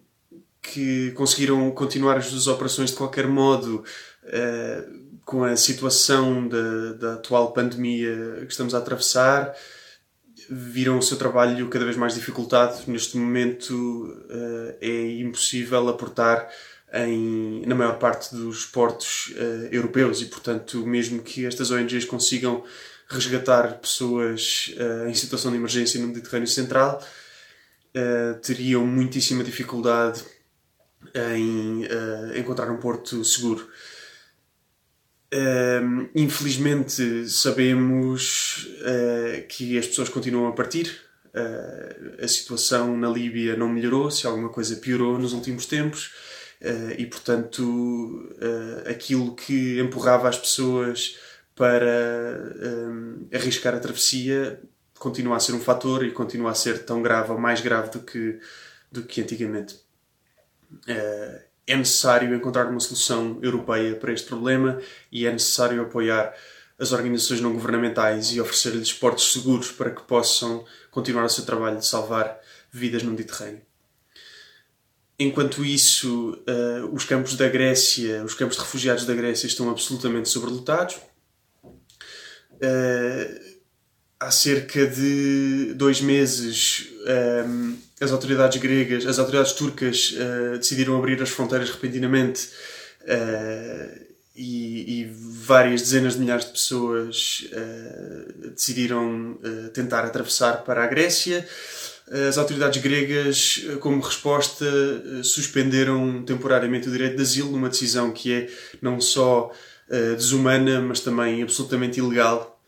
[0.62, 3.84] que conseguiram continuar as suas operações de qualquer modo
[5.24, 9.56] com a situação da, da atual pandemia que estamos a atravessar,
[10.50, 12.80] viram o seu trabalho cada vez mais dificultado.
[12.88, 16.50] Neste momento uh, é impossível aportar
[16.94, 22.64] em, na maior parte dos portos uh, europeus e, portanto, mesmo que estas ONGs consigam
[23.08, 27.04] resgatar pessoas uh, em situação de emergência no Mediterrâneo Central,
[28.42, 30.22] teriam muitíssima dificuldade
[31.34, 31.88] em
[32.38, 33.70] encontrar um porto seguro.
[36.14, 41.02] Infelizmente sabemos uh, que as pessoas continuam a partir.
[41.34, 46.14] Uh, a situação na Líbia não melhorou, se alguma coisa piorou nos últimos tempos.
[46.62, 48.34] Eh, e portanto,
[48.90, 51.20] aquilo que empurrava as pessoas
[51.54, 51.86] para
[53.34, 54.62] arriscar a travessia
[54.98, 58.00] continua a ser um fator e continua a ser tão grave ou mais grave do
[58.00, 58.40] que,
[58.90, 59.76] do que antigamente
[61.68, 64.80] é necessário encontrar uma solução europeia para este problema
[65.12, 66.34] e é necessário apoiar
[66.78, 71.80] as organizações não governamentais e oferecer-lhes portos seguros para que possam continuar o seu trabalho
[71.80, 72.40] de salvar
[72.72, 73.62] vidas no Mediterrâneo.
[75.18, 80.28] Enquanto isso, uh, os campos da Grécia, os campos de refugiados da Grécia estão absolutamente
[80.28, 80.98] sobrelotados.
[81.64, 83.56] Uh,
[84.20, 87.46] há cerca de dois meses, eh,
[88.00, 92.50] as autoridades gregas, as autoridades turcas uh, decidiram abrir as fronteiras repentinamente
[93.04, 94.06] uh,
[94.36, 95.12] e, e,
[95.46, 99.38] várias dezenas de milhares de pessoas uh, decidiram
[99.74, 101.48] tentar atravessar para a Grécia.
[102.28, 104.66] As autoridades gregas, como resposta,
[105.24, 108.50] suspenderam temporariamente o direito de asilo, numa decisão que é
[108.82, 109.52] não só
[110.16, 112.62] desumana, mas também absolutamente ilegal,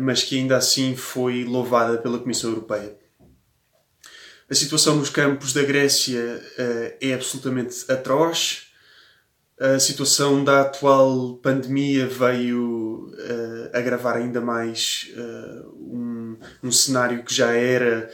[0.00, 3.01] mas que ainda assim foi louvada pela Comissão Europeia.
[4.52, 8.64] A situação nos campos da Grécia uh, é absolutamente atroz.
[9.58, 17.34] A situação da atual pandemia veio uh, agravar ainda mais uh, um, um, cenário que
[17.34, 18.10] já era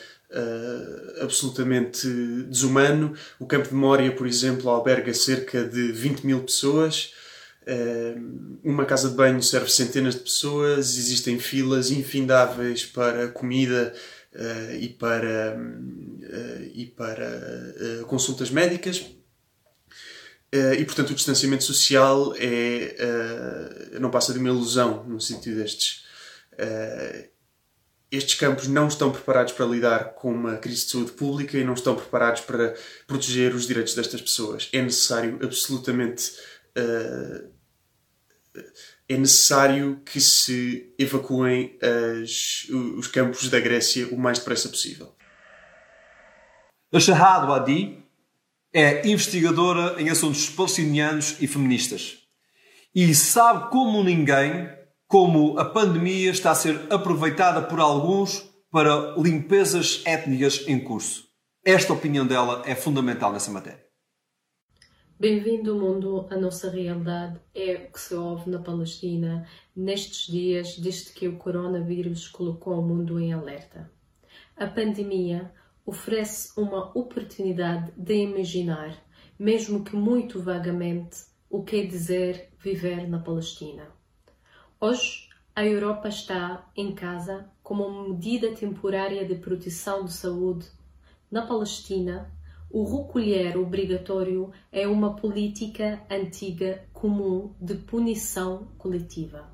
[1.20, 2.06] absolutamente
[2.48, 3.14] desumano.
[3.40, 7.14] O campo de Moria, por exemplo, alberga cerca de 20 mil pessoas.
[8.62, 13.92] uma casa de banho serve centenas de pessoas, existem filas infindáveis para comida
[14.38, 17.28] uh, e para, uh, e para
[18.02, 19.04] uh, consultas médicas.
[20.52, 22.96] e, portanto, o distanciamento social é,
[24.00, 26.06] não passa de uma ilusão no sentido destes.
[28.10, 31.74] estes campos não estão preparados para lidar com uma crise de saúde pública e não
[31.74, 32.74] estão preparados para
[33.06, 34.70] proteger os direitos destas pessoas.
[34.72, 36.32] É necessário absolutamente
[39.08, 41.78] é necessário que se evacuem
[42.22, 45.14] as, os campos da Grécia o mais depressa possível.
[46.92, 48.04] A Shahad Wadi
[48.72, 52.18] é investigadora em assuntos palestinianos e feministas
[52.94, 54.68] e sabe como ninguém
[55.06, 61.24] como a pandemia está a ser aproveitada por alguns para limpezas étnicas em curso.
[61.64, 63.87] Esta opinião dela é fundamental nessa matéria.
[65.20, 70.78] Bem-vindo ao mundo, a nossa realidade é o que se ouve na Palestina nestes dias
[70.78, 73.90] desde que o coronavírus colocou o mundo em alerta.
[74.56, 75.52] A pandemia
[75.84, 78.96] oferece uma oportunidade de imaginar,
[79.36, 83.88] mesmo que muito vagamente, o que é dizer viver na Palestina.
[84.80, 90.68] Hoje, a Europa está em casa como uma medida temporária de proteção de saúde.
[91.28, 92.32] Na Palestina,
[92.70, 99.48] o recolher obrigatório é uma política antiga comum de punição coletiva.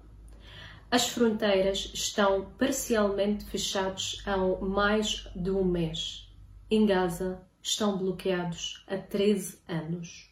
[0.90, 6.28] As fronteiras estão parcialmente fechadas há mais de um mês.
[6.70, 10.30] Em Gaza estão bloqueados há 13 anos.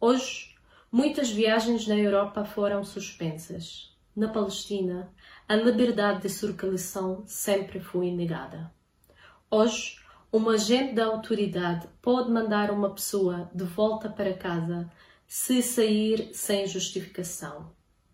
[0.00, 0.54] Hoje,
[0.90, 3.96] muitas viagens na Europa foram suspensas.
[4.14, 5.12] Na Palestina,
[5.48, 8.72] a liberdade de circulação sempre foi negada.
[9.50, 9.98] Hoje,
[10.36, 14.90] um agente da autoridade pode mandar uma pessoa de volta para casa
[15.26, 17.72] se sair sem justificação.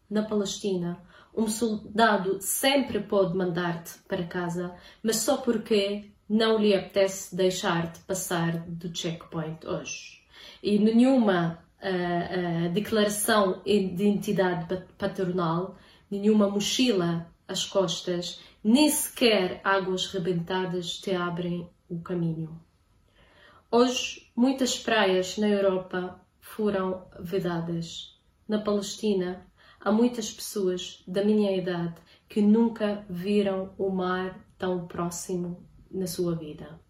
[0.09, 1.03] Na Palestina,
[1.35, 8.57] um soldado sempre pode mandar-te para casa, mas só porque não lhe apetece deixar-te passar
[8.69, 10.23] do checkpoint hoje.
[10.63, 14.67] E nenhuma uh, uh, declaração de identidade
[14.97, 15.77] patronal,
[16.09, 22.61] nenhuma mochila às costas, nem sequer águas rebentadas te abrem o caminho.
[23.71, 28.21] Hoje, muitas praias na Europa foram vedadas.
[28.47, 29.47] Na Palestina,
[29.81, 31.95] há muitas pessoas da minha idade
[32.29, 36.81] que nunca viram o mar tão próximo na sua vida.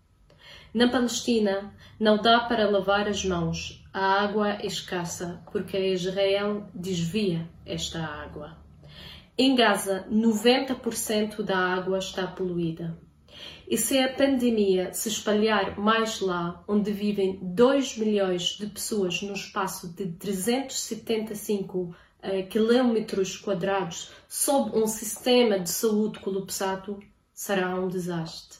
[0.74, 3.84] Na Palestina, não dá para lavar as mãos.
[3.92, 8.56] A água é escassa porque Israel desvia esta água.
[9.36, 12.98] Em Gaza, 90% da água está poluída.
[13.72, 19.32] E se a pandemia se espalhar mais lá, onde vivem 2 milhões de pessoas no
[19.32, 21.94] espaço de 375 uh,
[22.50, 27.02] quilômetros quadrados, sob um sistema de saúde colapsado,
[27.32, 28.58] será um desastre.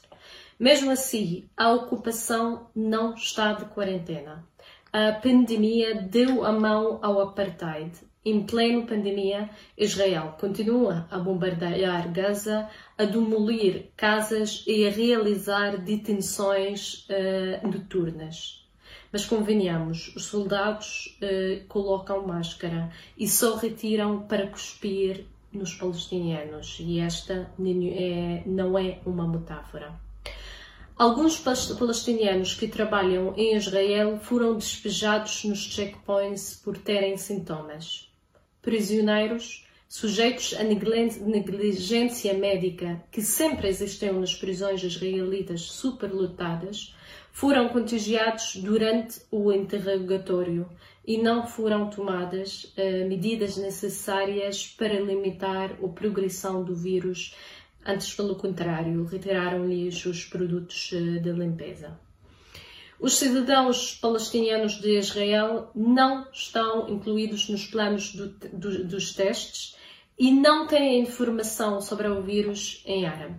[0.59, 4.43] Mesmo assim, a ocupação não está de quarentena.
[4.91, 7.91] A pandemia deu a mão ao apartheid
[8.25, 17.05] em plena pandemia, Israel continua a bombardear Gaza, a demolir casas e a realizar detenções
[17.09, 18.65] uh, noturnas.
[19.11, 26.99] Mas convenhamos, os soldados uh, colocam máscara e só retiram para cuspir nos palestinianos, e
[26.99, 29.93] esta é, não é uma metáfora.
[30.95, 38.12] Alguns palestinianos que trabalham em Israel foram despejados nos checkpoints por terem sintomas
[38.63, 46.95] prisioneiros sujeitos a negligência médica que sempre existiam nas prisões israelitas superlotadas,
[47.31, 50.67] foram contagiados durante o interrogatório
[51.05, 57.35] e não foram tomadas uh, medidas necessárias para limitar a progressão do vírus.
[57.85, 61.99] Antes, pelo contrário, retiraram-lhes os produtos uh, de limpeza.
[62.99, 69.75] Os cidadãos palestinianos de Israel não estão incluídos nos planos do, do, dos testes
[70.17, 73.35] e não têm informação sobre o vírus em árabe.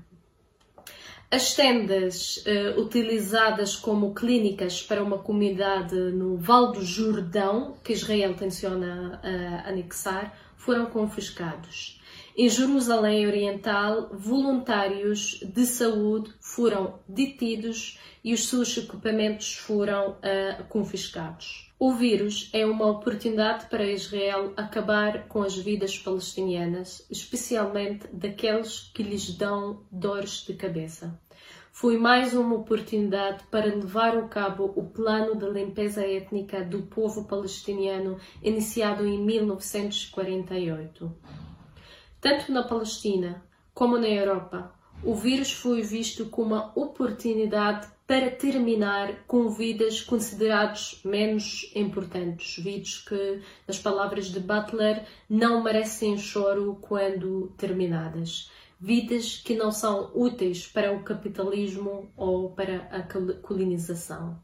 [1.30, 8.34] As tendas uh, utilizadas como clínicas para uma comunidade no Vale do Jordão, que Israel
[8.34, 12.00] tenciona uh, anexar, foram confiscados.
[12.36, 21.72] Em Jerusalém Oriental, voluntários de saúde foram detidos e os seus equipamentos foram uh, confiscados.
[21.78, 29.04] O vírus é uma oportunidade para Israel acabar com as vidas palestinianas, especialmente daqueles que
[29.04, 31.16] lhes dão dores de cabeça.
[31.70, 37.28] Foi mais uma oportunidade para levar a cabo o plano de limpeza étnica do povo
[37.28, 41.43] palestiniano iniciado em 1948.
[42.24, 43.44] Tanto na Palestina
[43.74, 44.72] como na Europa,
[45.02, 52.96] o vírus foi visto como uma oportunidade para terminar com vidas consideradas menos importantes, vidas
[53.06, 58.50] que, nas palavras de Butler, não merecem choro quando terminadas,
[58.80, 63.02] vidas que não são úteis para o capitalismo ou para a
[63.42, 64.42] colonização.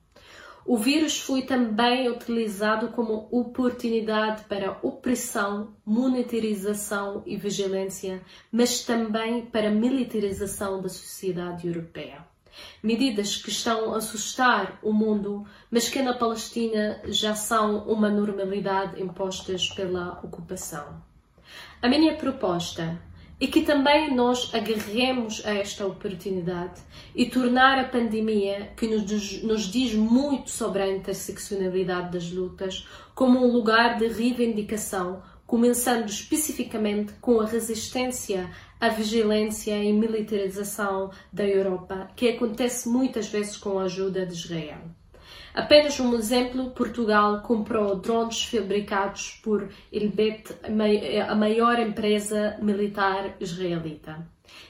[0.65, 9.71] O vírus foi também utilizado como oportunidade para opressão, monetarização e vigilância, mas também para
[9.71, 12.25] militarização da sociedade europeia.
[12.83, 19.01] Medidas que estão a assustar o mundo, mas que na Palestina já são uma normalidade
[19.01, 21.03] impostas pela ocupação.
[21.81, 23.01] A minha proposta
[23.41, 26.81] é que também nós agarremos a esta oportunidade
[27.15, 33.39] e tornar a pandemia, que nos, nos diz muito sobre a interseccionalidade das lutas, como
[33.39, 42.11] um lugar de reivindicação, começando especificamente com a resistência à vigilância e militarização da Europa,
[42.15, 45.00] que acontece muitas vezes com a ajuda de Israel.
[45.55, 50.55] Apenas um exemplo, Portugal comprou drones fabricados por Elbit,
[51.29, 54.29] a maior empresa militar israelita.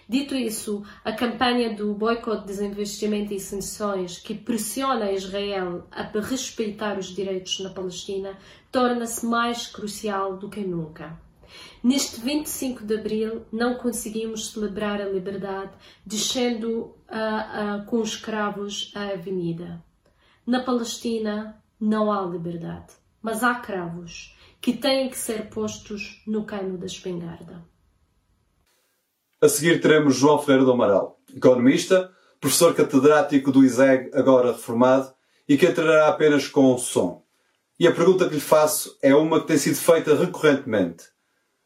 [0.09, 7.15] Dito isso, a campanha do boicote, desinvestimento e sanções que pressiona Israel a respeitar os
[7.15, 8.37] direitos na Palestina
[8.73, 11.19] torna-se mais crucial do que nunca.
[11.83, 15.73] Neste 25 de abril, não conseguimos celebrar a liberdade
[16.05, 19.83] descendo uh, uh, com escravos à avenida.
[20.51, 26.77] Na Palestina não há liberdade, mas há cravos que têm que ser postos no cano
[26.77, 27.65] da espingarda.
[29.41, 35.15] A seguir teremos João Ferreira do Amaral, economista, professor catedrático do ISEG, agora reformado,
[35.49, 37.25] e que entrará apenas com o som.
[37.79, 41.05] E a pergunta que lhe faço é uma que tem sido feita recorrentemente.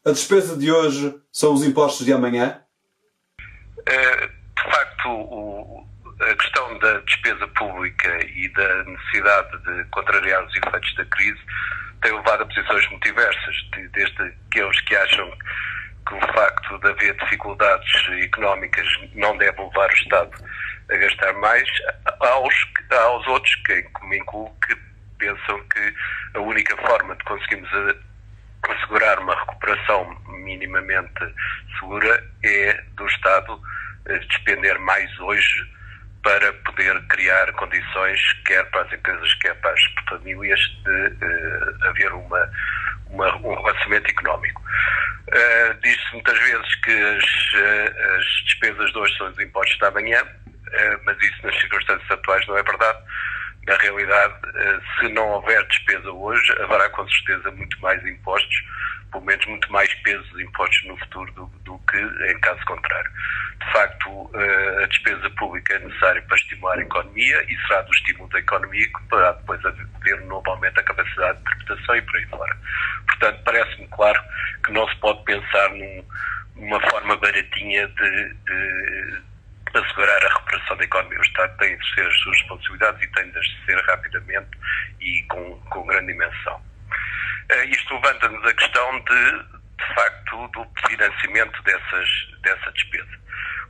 [0.05, 2.61] A despesa de hoje são os impostos de amanhã?
[3.83, 5.44] Eh, de facto, o,
[6.25, 11.39] a questão da despesa pública e da necessidade de contrariar os efeitos da crise
[12.01, 13.55] tem levado a posições muito diversas,
[13.91, 15.31] desde aqueles que acham
[16.07, 20.31] que o facto de haver dificuldades económicas não deve levar o Estado
[20.91, 21.67] a gastar mais,
[22.19, 22.53] aos,
[22.91, 24.75] aos outros, que me incluo, que
[25.17, 25.93] pensam que
[26.35, 27.69] a única forma de conseguirmos
[28.69, 31.33] assegurar uma recuperação minimamente
[31.79, 33.59] segura é do Estado
[34.07, 35.74] eh, despender mais hoje
[36.25, 42.11] para poder criar condições, quer para as empresas, quer para as famílias, de uh, haver
[42.13, 42.51] uma,
[43.11, 44.59] uma, um relacionamento económico.
[45.27, 49.91] Uh, Diz-se muitas vezes que as, uh, as, despesas de hoje são os impostos da
[49.91, 50.19] manhã,
[51.05, 52.97] mas isso nas circunstâncias atuais não é verdade.
[53.67, 54.35] Na realidade,
[54.99, 58.55] se não houver despesa hoje, haverá com certeza muito mais impostos
[59.15, 63.09] pelo menos muito mais peso de impostos no futuro do, do, que em caso contrário.
[63.59, 67.93] De facto, eh, a despesa pública é necessária para estimular a economia e será do
[67.93, 72.01] estímulo da economia que poderá depois haver um novo aumento da capacidade de interpretação e
[72.01, 72.57] por aí fora.
[73.07, 74.21] Portanto, parece-me claro
[74.65, 76.05] que não se pode pensar num,
[76.55, 79.21] numa forma baratinha de, de
[79.79, 81.19] assegurar a recuperação da economia.
[81.19, 84.49] O Estado tem de exercer as suas responsabilidades e tem de exercer rapidamente
[84.99, 86.61] e com, com grande dimensão.
[87.49, 89.43] Eh, isto levanta-nos a questão de,
[89.77, 92.09] de facto, do financiamento dessas,
[92.41, 93.19] dessa despesa.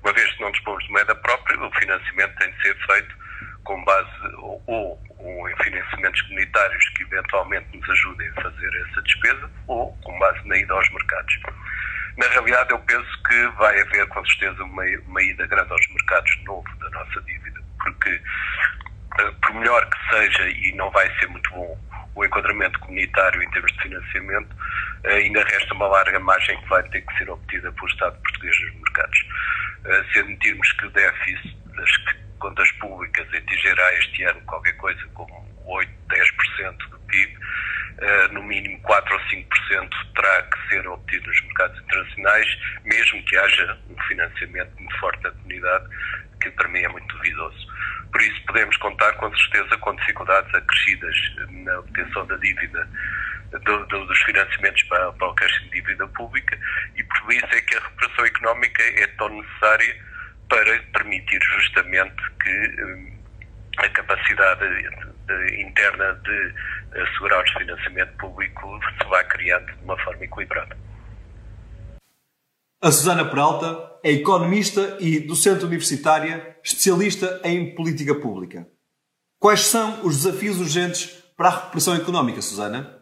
[0.03, 3.15] Uma vez que não dispomos de moeda própria, o financiamento tem de ser feito
[3.63, 9.51] com base ou, ou em financiamentos comunitários que eventualmente nos ajudem a fazer essa despesa
[9.67, 11.39] ou com base na ida aos mercados.
[12.17, 16.31] Na realidade, eu penso que vai haver com certeza uma, uma ida grande aos mercados
[16.37, 18.21] de novo da nossa dívida, porque,
[19.19, 21.77] eh, por melhor que seja, e não vai ser muito bom
[22.15, 24.55] o enquadramento comunitário em termos de financiamento,
[25.03, 28.61] eh, ainda resta uma larga margem que vai ter que ser obtida pelo Estado português
[28.61, 29.25] nos mercados.
[29.85, 31.91] Eh, se admitirmos que o déficit das
[32.39, 37.37] contas públicas atingirá este ano qualquer coisa como 8, 10% do PIB,
[37.97, 43.37] eh, no mínimo 4 ou 5% terá que ser obtido nos mercados internacionais, mesmo que
[43.37, 45.85] haja um financiamento muito forte da comunidade,
[46.41, 47.67] que para mim é muito duvidoso.
[48.11, 51.15] Por isso, podemos contar com certeza com dificuldades acrescidas
[51.49, 52.87] na obtenção da dívida,
[53.63, 56.59] do, do, dos financiamentos para, para o crescimento de dívida pública,
[56.97, 59.95] e por isso é que a recuperação económica é tão necessária
[60.49, 63.17] para permitir justamente que hum,
[63.77, 64.65] a capacidade
[65.57, 66.53] interna de
[67.01, 70.77] assegurar o financiamento público se vá criando de uma forma equilibrada.
[72.81, 78.67] A Susana Peralta é economista e docente universitária, especialista em política pública.
[79.39, 82.94] Quais são os desafios urgentes para a recuperação económica, Susana?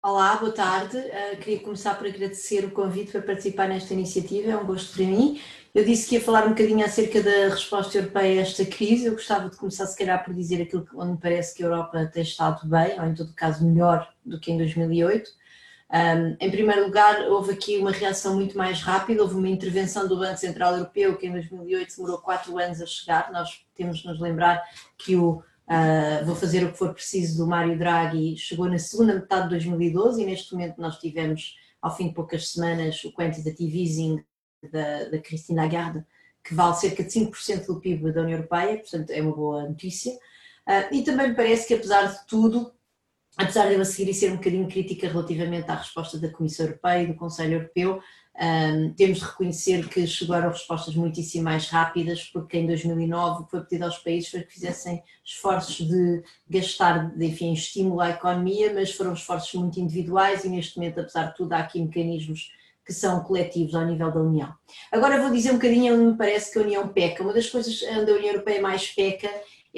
[0.00, 0.96] Olá, boa tarde.
[0.96, 5.04] Uh, queria começar por agradecer o convite para participar nesta iniciativa, é um gosto para
[5.04, 5.40] mim.
[5.74, 9.06] Eu disse que ia falar um bocadinho acerca da resposta europeia a esta crise.
[9.06, 12.06] Eu gostava de começar, se calhar, por dizer aquilo onde me parece que a Europa
[12.06, 15.28] tem estado bem, ou em todo caso melhor do que em 2008.
[15.90, 20.16] Um, em primeiro lugar, houve aqui uma reação muito mais rápida, houve uma intervenção do
[20.16, 23.32] Banco Central Europeu que em 2008 demorou quatro anos a chegar.
[23.32, 24.62] Nós temos de nos lembrar
[24.96, 29.14] que o uh, vou fazer o que for preciso do Mário Draghi chegou na segunda
[29.14, 33.82] metade de 2012 e neste momento nós tivemos, ao fim de poucas semanas, o quantitative
[33.82, 34.24] easing
[34.72, 36.04] da, da Christine Lagarde,
[36.42, 40.12] que vale cerca de 5% do PIB da União Europeia, portanto é uma boa notícia.
[40.12, 42.72] Uh, e também me parece que, apesar de tudo,
[43.36, 46.66] apesar de eu a seguir e ser um bocadinho crítica relativamente à resposta da Comissão
[46.66, 48.02] Europeia e do Conselho Europeu,
[48.40, 53.84] um, temos de reconhecer que chegaram respostas muitíssimo mais rápidas, porque em 2009 foi pedido
[53.84, 59.14] aos países para que fizessem esforços de gastar, de, enfim, estímulo à economia, mas foram
[59.14, 62.52] esforços muito individuais e neste momento, apesar de tudo, há aqui mecanismos
[62.86, 64.54] que são coletivos ao nível da União.
[64.90, 67.22] Agora vou dizer um bocadinho onde me parece que a União peca.
[67.22, 69.28] Uma das coisas onde a União Europeia mais peca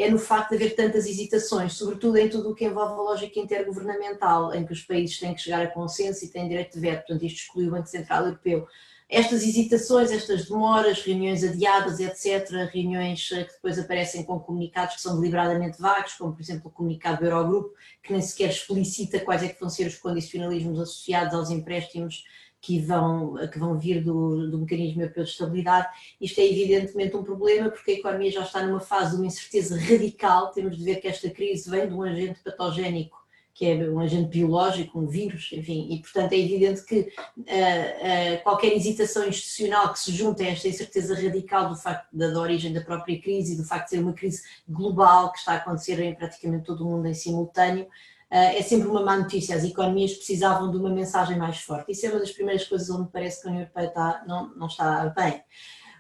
[0.03, 3.39] é no facto de haver tantas hesitações, sobretudo em tudo o que envolve a lógica
[3.41, 7.07] intergovernamental, em que os países têm que chegar a consenso e têm direito de veto,
[7.07, 8.67] portanto isto exclui o Banco Central Europeu.
[9.11, 15.01] Estas hesitações, estas demoras, reuniões adiadas, etc., reuniões eh, que depois aparecem com comunicados que
[15.01, 17.75] são deliberadamente vagos, como por exemplo o comunicado do Eurogrupo,
[18.05, 22.23] que nem sequer explicita quais é que vão ser os condicionalismos associados aos empréstimos
[22.61, 25.89] que vão, que vão vir do, do mecanismo europeu de estabilidade.
[26.21, 29.79] Isto é evidentemente um problema porque a economia já está numa fase de uma incerteza
[29.79, 30.51] radical.
[30.53, 33.21] Temos de ver que esta crise vem de um agente patogénico
[33.61, 38.43] que é um agente biológico, um vírus, enfim, e portanto é evidente que uh, uh,
[38.43, 42.73] qualquer hesitação institucional que se junte a esta incerteza radical do facto da, da, origem
[42.73, 46.01] da própria crise e do facto de ser uma crise global que está a acontecer
[46.01, 47.87] em praticamente todo o mundo em simultâneo,
[48.31, 49.57] é sempre uma má notícia.
[49.57, 51.91] As economias precisavam de uma mensagem mais forte.
[51.91, 54.67] Isso é uma das primeiras coisas onde parece que a União Europeia está, não, não
[54.69, 55.43] está bem.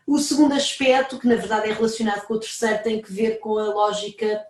[0.06, 3.58] O segundo aspecto, que na verdade é relacionado com o terceiro, tem que ver com
[3.58, 4.44] a lógica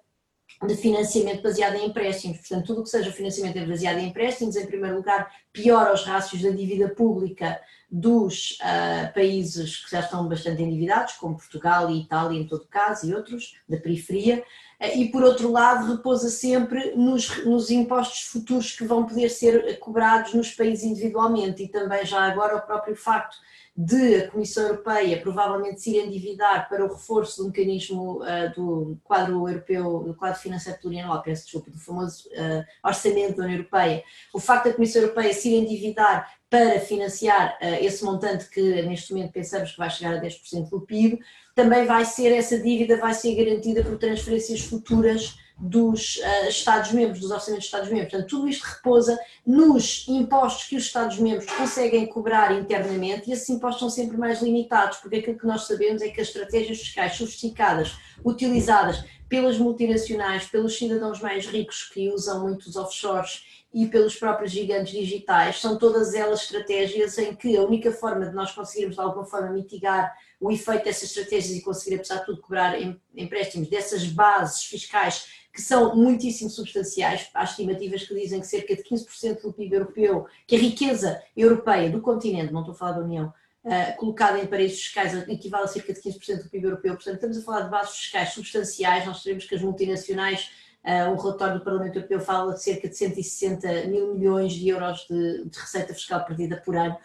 [0.67, 2.39] de financiamento baseado em empréstimos.
[2.39, 6.43] Portanto, tudo o que seja financiamento baseado em empréstimos, em primeiro lugar, piora os rácios
[6.43, 7.61] da dívida pública
[7.91, 13.09] dos uh, países que já estão bastante endividados, como Portugal e Itália em todo caso,
[13.09, 14.45] e outros da periferia,
[14.81, 20.33] e por outro lado repousa sempre nos, nos, impostos futuros que vão poder ser cobrados
[20.33, 23.37] nos países individualmente, e também já agora o próprio facto
[23.77, 28.99] de a Comissão Europeia provavelmente se ir endividar para o reforço do mecanismo uh, do
[29.05, 34.03] quadro europeu, do quadro financeiro plurianual, peço desculpa, do famoso uh, orçamento da União Europeia,
[34.35, 39.15] o facto da Comissão Europeia se ir endividar para financiar uh, esse montante que neste
[39.15, 41.21] momento pensamos que vai chegar a 10% do PIB,
[41.55, 47.31] também vai ser, essa dívida vai ser garantida por transferências futuras dos uh, Estados-membros, dos
[47.31, 48.11] orçamentos dos Estados-membros.
[48.11, 53.81] Portanto, tudo isto repousa nos impostos que os Estados-membros conseguem cobrar internamente e esses impostos
[53.81, 57.93] são sempre mais limitados, porque aquilo que nós sabemos é que as estratégias fiscais sofisticadas,
[58.25, 64.93] utilizadas pelas multinacionais, pelos cidadãos mais ricos que usam muitos offshores e pelos próprios gigantes
[64.93, 69.25] digitais, são todas elas estratégias em que a única forma de nós conseguirmos de alguma
[69.25, 72.75] forma mitigar o efeito dessas estratégias e conseguir, apesar de tudo, cobrar
[73.15, 77.29] empréstimos dessas bases fiscais que são muitíssimo substanciais.
[77.35, 81.91] Há estimativas que dizem que cerca de 15% do PIB europeu, que a riqueza europeia
[81.91, 83.33] do continente, não estou a falar da União,
[83.65, 86.95] uh, colocada em paraísos fiscais, equivale a cerca de 15% do PIB europeu.
[86.95, 89.07] Portanto, estamos a falar de bases fiscais substanciais.
[89.07, 90.51] Nós sabemos que as multinacionais
[90.83, 95.45] Uh, relatório do Parlamento Europeu fala de cerca de 160 mil milhões de euros de,
[95.45, 96.97] de receita fiscal perdida por ano.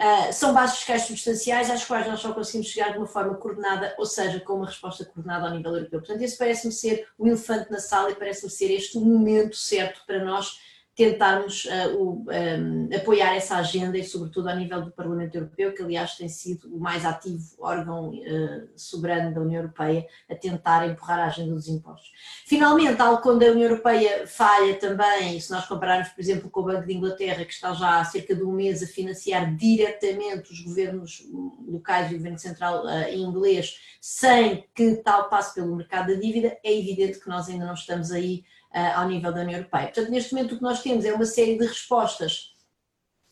[0.00, 3.94] Uh, são bases fiscais substanciais às quais nós só conseguimos chegar de uma forma coordenada,
[3.98, 6.00] ou seja, com uma resposta coordenada ao nível europeu.
[6.00, 10.02] Portanto, esse parece-me ser o elefante na sala e parece-me ser este o momento certo
[10.06, 10.58] para nós
[11.02, 15.74] tentarmos uh, o, um, ehm, apoiar essa agenda e, sobretudo, ao nível do Parlamento Europeu,
[15.74, 20.86] que, aliás, tem sido o mais ativo órgão uh, soberano da União Europeia a tentar
[20.86, 22.10] empurrar a agenda dos impostos.
[22.46, 26.64] Finalmente, algo quando a União Europeia falha também, se nós compararmos, por exemplo, com o
[26.64, 30.60] Banco de Inglaterra, que está já há cerca de um mês a financiar diretamente os
[30.60, 31.26] governos
[31.66, 36.56] locais e o Governo Central uh, inglês, sem que tal passe pelo mercado da dívida,
[36.62, 38.44] é evidente que nós ainda não estamos aí
[38.74, 39.86] uh, ao nível da União Europeia.
[39.86, 42.52] Portanto, neste momento o que nós temos é uma série de respostas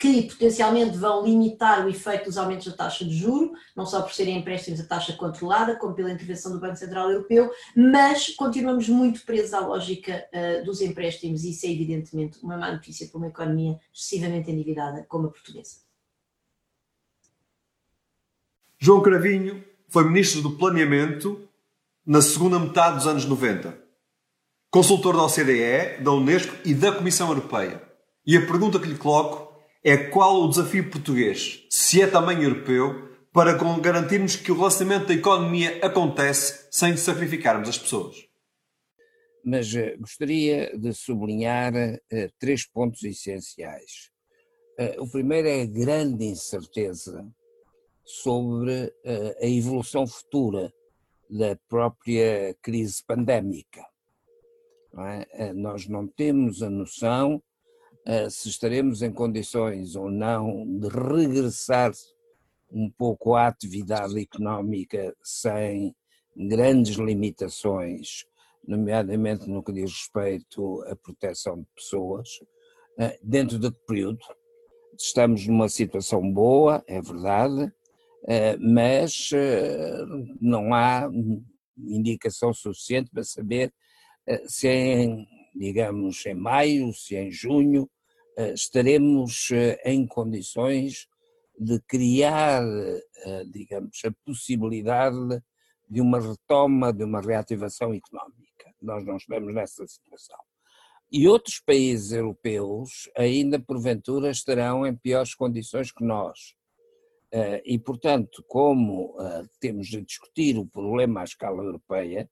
[0.01, 4.15] que potencialmente vão limitar o efeito dos aumentos da taxa de juro, não só por
[4.15, 9.23] serem empréstimos a taxa controlada, como pela intervenção do Banco Central Europeu, mas continuamos muito
[9.27, 13.27] presos à lógica uh, dos empréstimos e isso é evidentemente uma má notícia para uma
[13.27, 15.77] economia excessivamente endividada como a portuguesa.
[18.79, 21.47] João Cravinho foi Ministro do Planeamento
[22.07, 23.90] na segunda metade dos anos 90
[24.71, 27.83] consultor da OCDE, da Unesco e da Comissão Europeia.
[28.25, 29.51] E a pergunta que lhe coloco
[29.83, 35.15] é qual o desafio português, se é também europeu, para garantirmos que o relacionamento da
[35.15, 38.17] economia acontece sem sacrificarmos as pessoas.
[39.45, 44.11] Mas uh, gostaria de sublinhar uh, três pontos essenciais.
[44.79, 47.27] Uh, o primeiro é a grande incerteza
[48.05, 48.93] sobre
[49.41, 50.73] a evolução futura
[51.29, 53.90] da própria crise pandémica.
[54.93, 55.27] Não é?
[55.33, 57.43] Eh, nós não temos a noção
[58.07, 61.93] uh, se estaremos em condições ou não de regressar
[62.71, 65.95] um pouco à atividade económica sem
[66.37, 68.25] grandes limitações,
[68.67, 72.29] nomeadamente no que diz respeito à proteção de pessoas,
[72.99, 74.21] uh, dentro de que período.
[74.99, 77.73] Estamos numa situação boa, é verdade,
[78.61, 79.31] mas
[80.39, 81.09] não há
[81.79, 83.73] indicação suficiente para saber eh,
[84.47, 87.91] se em, digamos, em maio, se em junho,
[88.37, 91.09] eh, estaremos eh, em condições
[91.59, 92.65] de criar,
[93.53, 95.43] digamos, a possibilidade
[95.87, 98.75] de uma retoma, de uma reativação económica.
[98.81, 100.39] Nós não estamos nessa situação.
[101.13, 106.55] E outros países europeus ainda porventura estarão em piores condições que nós.
[107.67, 109.15] E, portanto, como
[109.61, 112.27] temos de discutir o problema à escala europeia,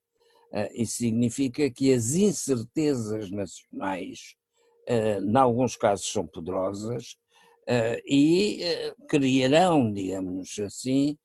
[0.73, 4.35] isso significa que as incertezas nacionais,
[4.89, 7.17] uh, em alguns casos, são poderosas
[7.69, 8.61] uh, e
[9.09, 11.19] criarão, digamos assim,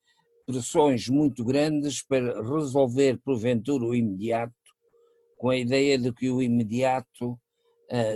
[0.46, 4.54] pressões muito grandes para resolver, porventura, o imediato,
[5.38, 7.40] com a ideia de que o imediato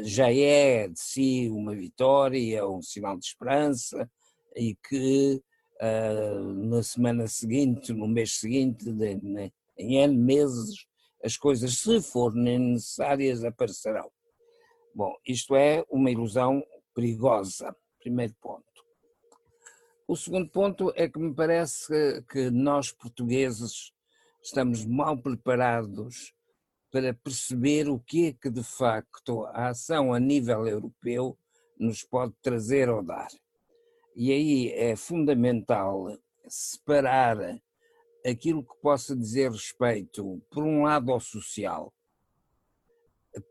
[0.03, 4.09] já é de si uma vitória, um sinal de esperança
[4.55, 5.39] e que
[6.65, 9.19] na semana seguinte, no mês seguinte, de,
[9.77, 10.87] em N meses,
[11.23, 14.11] as coisas, se forem necessárias, aparecerão.
[14.93, 16.63] Bom, isto é uma ilusão
[16.93, 18.65] perigosa, primeiro ponto.
[20.07, 23.91] O segundo ponto é que me parece que nós portugueses
[24.41, 26.33] estamos mal preparados
[26.89, 31.37] para perceber o que é que de facto a ação a nível europeu
[31.77, 33.27] nos pode trazer ou dar.
[34.15, 37.37] E aí é fundamental separar
[38.27, 41.93] aquilo que possa dizer respeito, por um lado, ao social,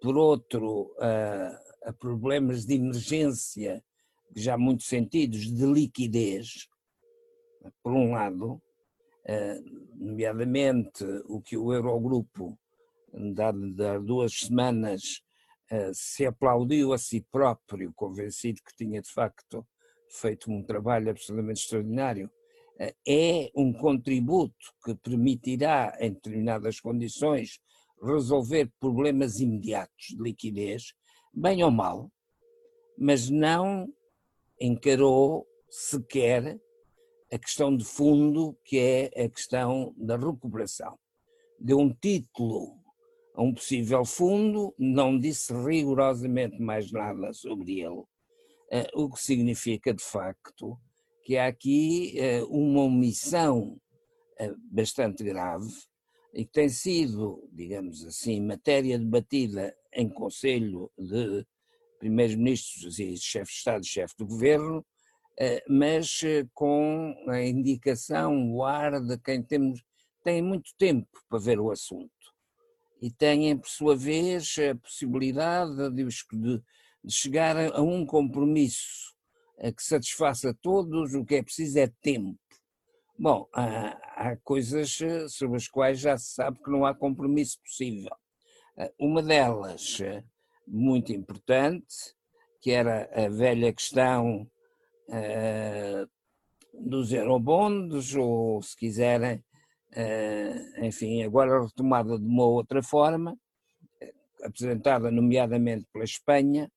[0.01, 3.83] por outro, a, a problemas de emergência,
[4.35, 6.69] já muito sentidos, de liquidez,
[7.83, 8.61] por um lado,
[9.95, 12.59] nomeadamente o que o Eurogrupo,
[13.13, 15.23] há duas semanas,
[15.93, 19.67] se aplaudiu a si próprio, convencido que tinha de facto
[20.09, 22.31] feito um trabalho absolutamente extraordinário,
[22.79, 24.55] é um contributo
[24.85, 27.59] que permitirá, em determinadas condições,
[28.03, 30.93] resolver problemas imediatos de liquidez,
[31.33, 32.11] bem ou mal,
[32.99, 33.89] mas não
[34.61, 36.59] encarou sequer
[37.33, 40.99] a questão de fundo, que é a questão da recuperação.
[41.59, 42.79] Deu um título
[43.35, 48.03] a um possível fundo, não disse rigorosamente mais nada sobre ele,
[48.71, 50.79] eh, o que significa, de facto,
[51.27, 53.77] que há aqui eh, uma omissão
[54.39, 55.69] eh, bastante grave
[56.33, 61.45] e que tem sido, digamos assim, matéria debatida em Conselho de
[61.99, 64.87] Primeiros-Ministros e Chefes de Estado e Chefe do Governo,
[65.37, 66.21] eh, mas
[66.55, 69.83] com a indicação, o ar de quem temos,
[70.23, 72.09] tem muito tempo para ver o assunto
[73.03, 76.63] e têm, por sua vez, a possibilidade de, de,
[77.03, 79.16] de chegar a um compromisso
[79.75, 82.39] que satisfaça todos, o que é preciso é tempo.
[83.19, 88.15] Bom, há, coisas eh, sobre as quais já se sabe que não há compromisso possível.
[88.77, 90.23] Eh, uma delas, eh,
[90.67, 92.15] muito importante,
[92.61, 94.51] que era a velha questão
[96.75, 99.43] dos eurobondos, ou se quiserem,
[100.83, 103.39] enfim, agora retomada de uma outra forma,
[104.43, 106.69] apresentada nomeadamente pela Espanha,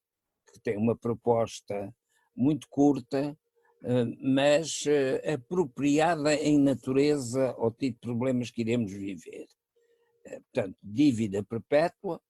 [0.52, 1.92] que tem uma proposta
[2.40, 3.36] muito curta,
[3.82, 9.46] eh, mas eh, apropriada em natureza ao tipo de problemas que iremos viver.
[10.26, 12.20] Eh, portanto, dívida perpétua,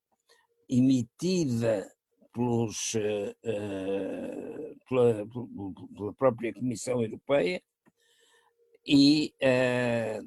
[0.69, 1.91] emitida
[2.33, 2.93] pelos,
[4.89, 7.61] pela, pela própria Comissão Europeia
[8.87, 9.35] e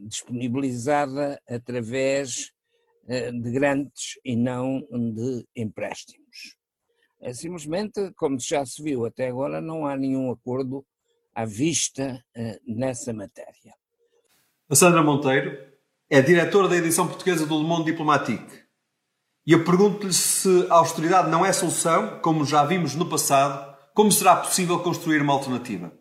[0.01, 2.51] disponibilizada através
[3.07, 6.22] de grandes e não de empréstimos.
[7.25, 10.85] É simplesmente, como já se viu até agora, não há nenhum acordo
[11.33, 13.73] à vista uh, nessa matéria.
[14.69, 15.57] A Sandra Monteiro
[16.09, 18.65] é diretora da edição portuguesa do Le Monde Diplomatique.
[19.47, 24.11] E eu pergunto-lhe se a austeridade não é solução, como já vimos no passado, como
[24.11, 25.97] será possível construir uma alternativa?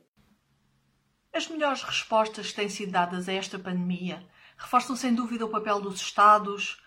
[1.33, 5.81] As melhores respostas que têm sido dadas a esta pandemia reforçam sem dúvida o papel
[5.81, 6.83] dos Estados,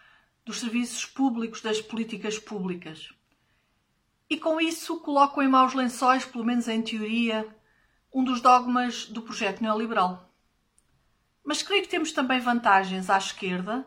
[0.46, 3.14] dos serviços públicos, das políticas públicas.
[4.30, 7.47] E com isso colocam em maus lençóis, pelo menos em teoria,
[8.13, 10.32] um dos dogmas do projeto neoliberal.
[11.43, 13.86] Mas creio que temos também vantagens à esquerda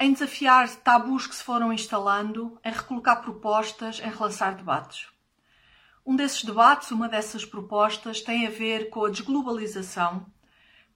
[0.00, 5.06] em desafiar tabus que se foram instalando, em recolocar propostas, em relançar debates.
[6.04, 10.26] Um desses debates, uma dessas propostas, tem a ver com a desglobalização,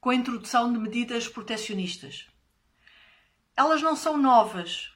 [0.00, 2.26] com a introdução de medidas protecionistas.
[3.56, 4.92] Elas não são novas,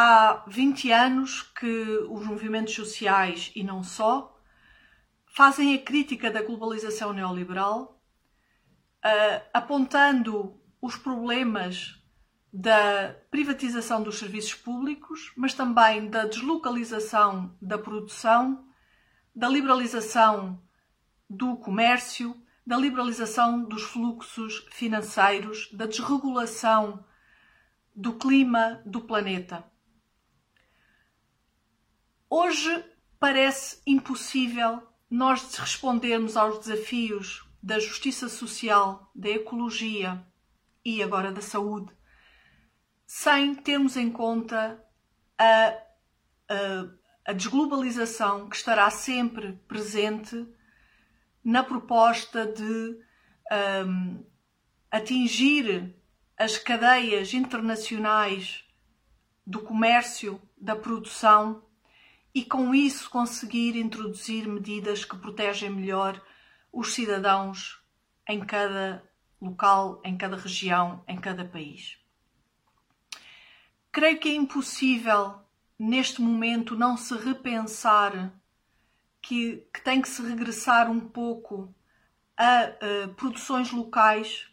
[0.00, 4.40] há 20 anos que os movimentos sociais e não só
[5.26, 8.00] fazem a crítica da globalização neoliberal,
[9.04, 12.00] uh, apontando os problemas
[12.52, 18.64] da privatização dos serviços públicos, mas também da deslocalização da produção,
[19.34, 20.62] da liberalização
[21.28, 27.04] do comércio, da liberalização dos fluxos financeiros, da desregulação
[27.96, 29.64] do clima do planeta.
[32.30, 32.84] Hoje
[33.18, 40.22] parece impossível nós respondermos aos desafios da justiça social, da ecologia
[40.84, 41.90] e agora da saúde,
[43.06, 44.78] sem termos em conta
[45.38, 45.74] a,
[46.50, 46.88] a,
[47.24, 50.46] a desglobalização que estará sempre presente
[51.42, 53.00] na proposta de
[53.86, 54.22] um,
[54.90, 55.96] atingir
[56.36, 58.64] as cadeias internacionais
[59.46, 61.66] do comércio, da produção
[62.34, 66.20] e com isso conseguir introduzir medidas que protegem melhor
[66.72, 67.82] os cidadãos
[68.28, 69.02] em cada
[69.40, 71.98] local, em cada região, em cada país.
[73.90, 75.40] Creio que é impossível
[75.78, 78.32] neste momento não se repensar
[79.22, 81.74] que, que tem que se regressar um pouco
[82.36, 84.48] a, a produções locais,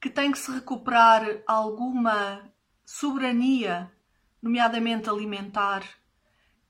[0.00, 2.50] que tem que se recuperar alguma
[2.84, 3.92] soberania
[4.42, 5.82] nomeadamente alimentar,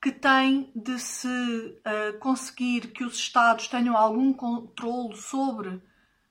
[0.01, 5.81] que tem de se uh, conseguir que os Estados tenham algum controle sobre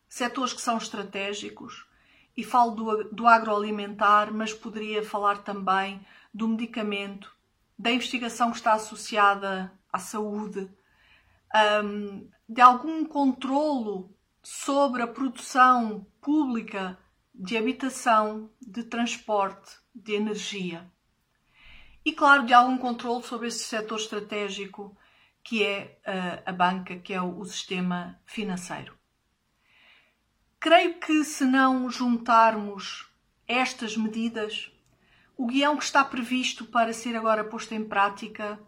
[0.09, 1.87] setores que são estratégicos,
[2.37, 7.31] e falo do, do agroalimentar, mas poderia falar também do medicamento,
[7.79, 10.71] da investigação que está associada à saúde,
[11.85, 16.99] um, de algum controlo sobre a produção pública
[17.35, 20.91] de habitação, de transporte, de energia.
[22.05, 24.97] E, claro, de algum controle sobre esse setor estratégico
[25.43, 28.95] que é a, a banca, que é o, o sistema financeiro.
[30.59, 33.11] Creio que se não juntarmos
[33.47, 34.71] estas medidas,
[35.37, 38.61] o guião que está previsto para ser agora posto em prática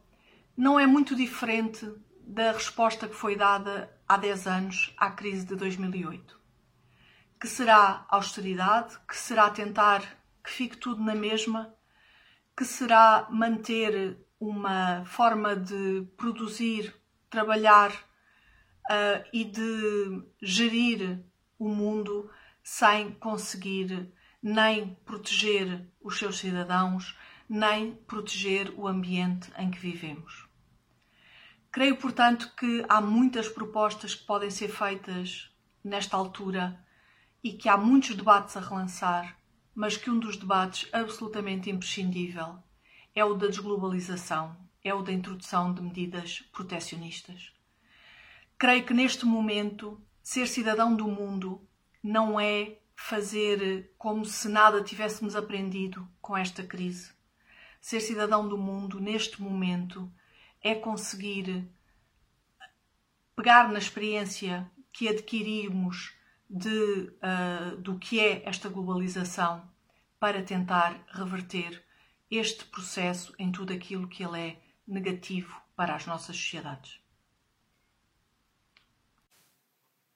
[0.56, 1.86] não é muito diferente
[2.26, 6.40] da resposta que foi dada há 10 anos à crise de 2008.
[7.38, 10.00] Que será austeridade, que será tentar
[10.42, 11.74] que fique tudo na mesma,
[12.62, 16.94] que será manter uma forma de produzir,
[17.28, 21.24] trabalhar uh, e de gerir
[21.58, 22.30] o mundo
[22.62, 30.48] sem conseguir nem proteger os seus cidadãos, nem proteger o ambiente em que vivemos.
[31.72, 35.52] Creio, portanto, que há muitas propostas que podem ser feitas
[35.82, 36.78] nesta altura
[37.42, 39.36] e que há muitos debates a relançar,
[39.74, 42.58] mas que um dos debates absolutamente imprescindível
[43.14, 47.52] é o da desglobalização, é o da introdução de medidas protecionistas.
[48.58, 51.66] Creio que neste momento ser cidadão do mundo
[52.02, 57.12] não é fazer como se nada tivéssemos aprendido com esta crise.
[57.80, 60.10] Ser cidadão do mundo neste momento
[60.62, 61.68] é conseguir
[63.34, 66.14] pegar na experiência que adquirimos
[66.52, 69.62] de, uh, do que é esta globalização
[70.20, 71.82] para tentar reverter
[72.30, 77.00] este processo em tudo aquilo que ele é negativo para as nossas sociedades.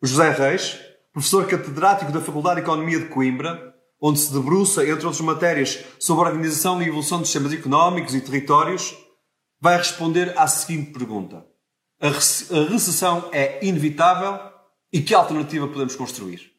[0.03, 0.79] José Reis,
[1.11, 6.25] professor catedrático da Faculdade de Economia de Coimbra, onde se debruça, entre outras matérias, sobre
[6.25, 8.95] a organização e evolução dos sistemas económicos e territórios,
[9.59, 11.47] vai responder à seguinte pergunta:
[11.99, 14.56] A recessão é inevitável
[14.97, 16.55] e que alternativa podemos construir?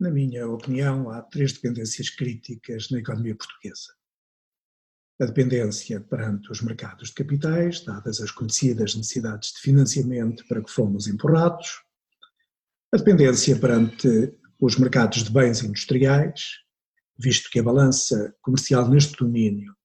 [0.00, 3.92] Na minha opinião, há três dependências críticas na economia portuguesa.
[5.20, 10.70] A dependência perante os mercados de capitais, dadas as conhecidas necessidades de financiamento para que
[10.70, 11.82] fomos empurrados.
[12.90, 16.52] A dependência perante os mercados de bens industriais,
[17.18, 19.76] visto que a balança comercial neste domínio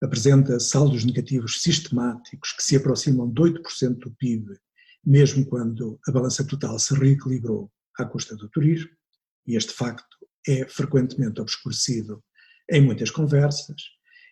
[0.00, 4.56] apresenta saldos negativos sistemáticos que se aproximam de 8% do PIB,
[5.04, 8.90] mesmo quando a balança total se reequilibrou à custa do turismo,
[9.46, 12.22] e este facto é frequentemente obscurecido
[12.70, 13.76] em muitas conversas,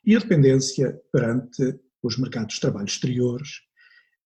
[0.05, 3.61] e a dependência perante os mercados de trabalho exteriores,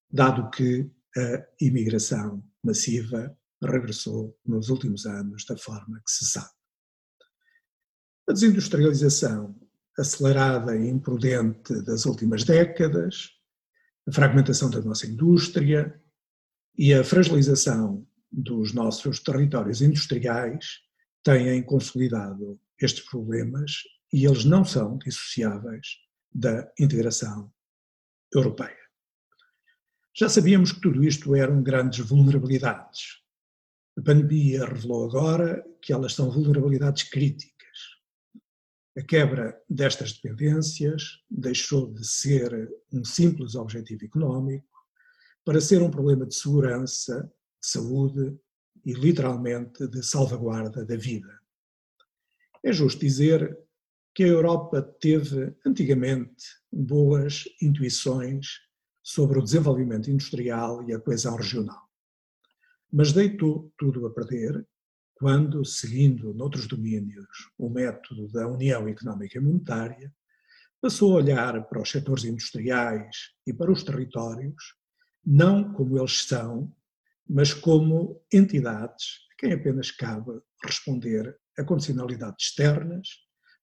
[0.09, 6.49] dado que a imigração massiva regressou nos últimos anos da forma que se sabe.
[8.27, 9.55] A desindustrialização
[9.97, 13.31] acelerada e imprudente das últimas décadas,
[14.07, 15.99] a fragmentação da nossa indústria
[16.77, 20.81] e a fragilização dos nossos territórios industriais
[21.23, 23.71] têm consolidado estes problemas
[24.13, 25.87] e eles não são dissociáveis
[26.33, 27.51] da integração
[28.33, 28.77] europeia.
[30.15, 33.21] Já sabíamos que tudo isto eram grandes vulnerabilidades.
[33.97, 37.57] A pandemia revelou agora que elas são vulnerabilidades críticas
[38.97, 44.65] a quebra destas dependências deixou de ser um simples objetivo económico
[45.47, 48.37] para ser um problema de segurança, de saúde
[48.83, 51.39] e, literalmente, de salvaguarda da vida.
[52.61, 53.57] É justo dizer
[54.13, 58.59] que a Europa teve, antigamente, boas intuições
[59.01, 61.87] sobre o desenvolvimento industrial e a coesão regional.
[62.91, 64.67] Mas deitou tudo a perder
[65.15, 70.13] quando, seguindo noutros domínios o método da União Económica e Monetária,
[70.81, 74.75] passou a olhar para os setores industriais e para os territórios,
[75.29, 76.73] não como eles são,
[77.29, 80.31] mas como entidades a quem apenas cabe
[80.63, 83.09] responder a condicionalidades externas,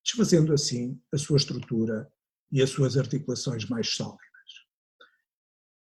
[0.05, 2.07] desfazendo assim a sua estrutura
[2.53, 4.21] e as suas articulações mais sólidas.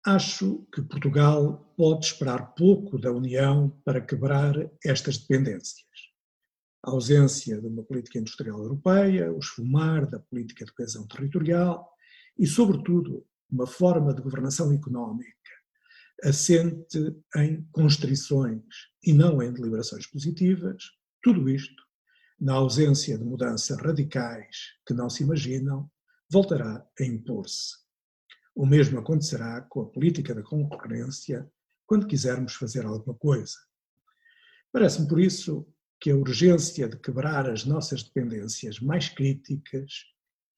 [0.05, 4.53] Acho que Portugal pode esperar pouco da União para quebrar
[4.85, 5.89] estas dependências.
[6.83, 11.91] A ausência de uma política industrial europeia, o esfumar da política de coesão territorial
[12.37, 15.41] e, sobretudo, uma forma de governação económica
[16.23, 18.63] assente em constrições
[19.03, 20.83] e não em deliberações positivas,
[21.21, 21.83] tudo isto
[22.39, 25.89] na ausência de mudanças radicais que não se imaginam,
[26.29, 27.75] voltará a impor-se.
[28.55, 31.49] O mesmo acontecerá com a política da concorrência
[31.85, 33.55] quando quisermos fazer alguma coisa.
[34.71, 35.67] Parece-me, por isso,
[35.99, 40.05] que a urgência de quebrar as nossas dependências mais críticas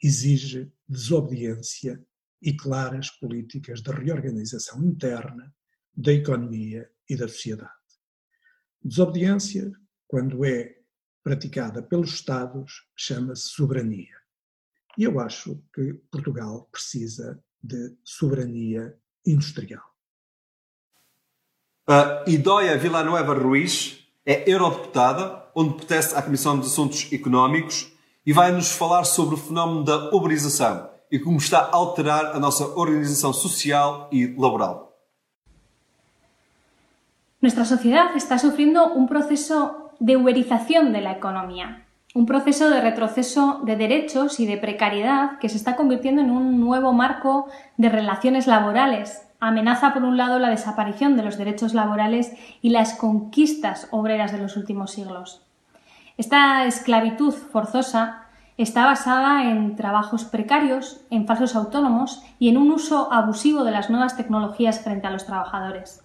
[0.02, 2.02] exige desobediência
[2.44, 5.54] e claras políticas de reorganização interna
[5.96, 7.72] da economia e da sociedade.
[8.84, 9.72] Desobediência,
[10.06, 10.76] quando é
[11.24, 14.16] praticada pelos Estados, chama-se soberania.
[14.98, 18.94] E eu acho que Portugal precisa de soberania
[19.26, 19.84] industrial.
[21.88, 27.92] A Idóia Villanueva Ruiz é eurodeputada, onde pertence à Comissão de Assuntos Económicos
[28.26, 32.40] e vai nos falar sobre o fenómeno da uberização e como está a alterar a
[32.40, 34.98] nossa organização social e laboral.
[37.40, 41.86] Nuestra sociedad está sufriendo un proceso de uberización de la economía,
[42.16, 46.60] un proceso de retroceso de derechos y de precariedad que se está convirtiendo en un
[46.60, 47.46] nuevo marco
[47.78, 52.94] de relaciones laborales amenaza por un lado la desaparición de los derechos laborales y las
[52.94, 55.46] conquistas obreras de los últimos siglos.
[56.18, 58.23] Esta esclavitud forzosa
[58.58, 63.90] está basada en trabajos precarios, en falsos autónomos y en un uso abusivo de las
[63.90, 66.04] nuevas tecnologías frente a los trabajadores.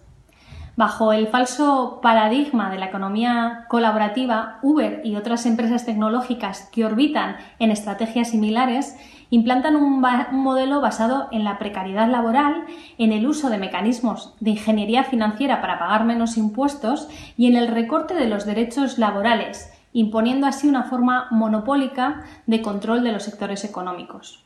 [0.79, 7.35] Bajo el falso paradigma de la economía colaborativa, Uber y otras empresas tecnológicas que orbitan
[7.59, 8.95] en estrategias similares
[9.29, 12.63] implantan un, modelo basado en la precariedad laboral,
[12.97, 17.67] en el uso de mecanismos de ingeniería financiera para pagar menos impuestos y en el
[17.67, 23.63] recorte de los derechos laborales, imponiendo así una forma monopólica de control de los sectores
[23.63, 24.43] económicos.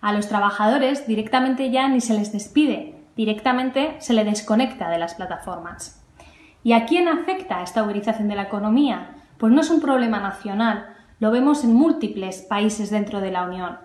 [0.00, 5.14] A los trabajadores directamente ya ni se les despide, directamente se le desconecta de las
[5.14, 6.02] plataformas.
[6.62, 9.16] ¿Y a quién afecta esta uberización de la economía?
[9.38, 13.78] Pues no es un problema nacional, lo vemos en múltiples países dentro de la Unión,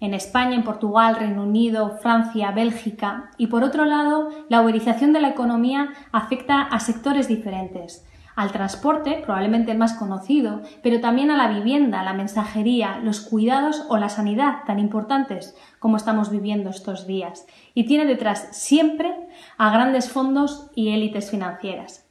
[0.00, 3.30] en España, en Portugal, Reino Unido, Francia, Bélgica.
[3.36, 8.06] Y por otro lado, la uberización de la economía afecta a sectores diferentes.
[8.36, 13.84] Al transporte, probablemente el más conocido, pero también a la vivienda, la mensajería, los cuidados
[13.88, 19.14] o la sanidad, tan importantes como estamos viviendo estos días y tiene detrás siempre
[19.58, 22.06] a grandes fondos y élites financieras.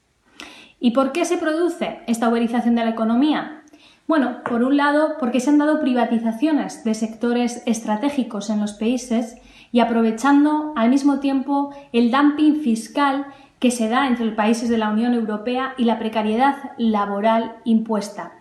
[0.80, 3.63] ¿Y por qué se produce esta uberización de la economía?
[4.07, 9.38] Bueno, por un lado, porque se han dado privatizaciones de sectores estratégicos en los países
[9.72, 13.28] y aprovechando al mismo tiempo el dumping fiscal
[13.60, 18.32] que se da entre los países de la Unión Europea y la precariedad laboral impuesta.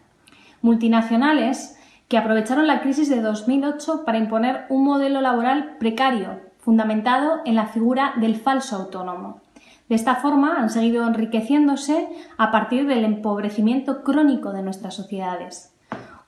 [0.62, 7.55] Multinacionales que aprovecharon la crisis de 2008 para imponer un modelo laboral precario, fundamentado en
[7.55, 9.41] la figura del falso autónomo.
[9.89, 15.75] De esta forma han seguido enriqueciéndose a partir del empobrecimiento crónico de nuestras sociedades.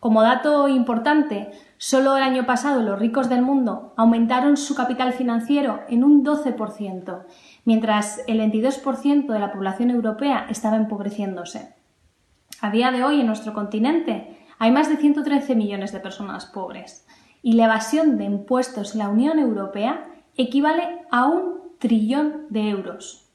[0.01, 5.81] Como dato importante, solo el año pasado los ricos del mundo aumentaron su capital financiero
[5.89, 7.23] en un 12%,
[7.65, 11.75] mientras el 22% de la población europea estaba empobreciéndose.
[12.61, 17.07] A día de hoy en nuestro continente hay más de 113 millones de personas pobres
[17.43, 20.05] y la evasión de impuestos en la Unión Europea
[20.37, 23.27] equivale a un trillón de euros.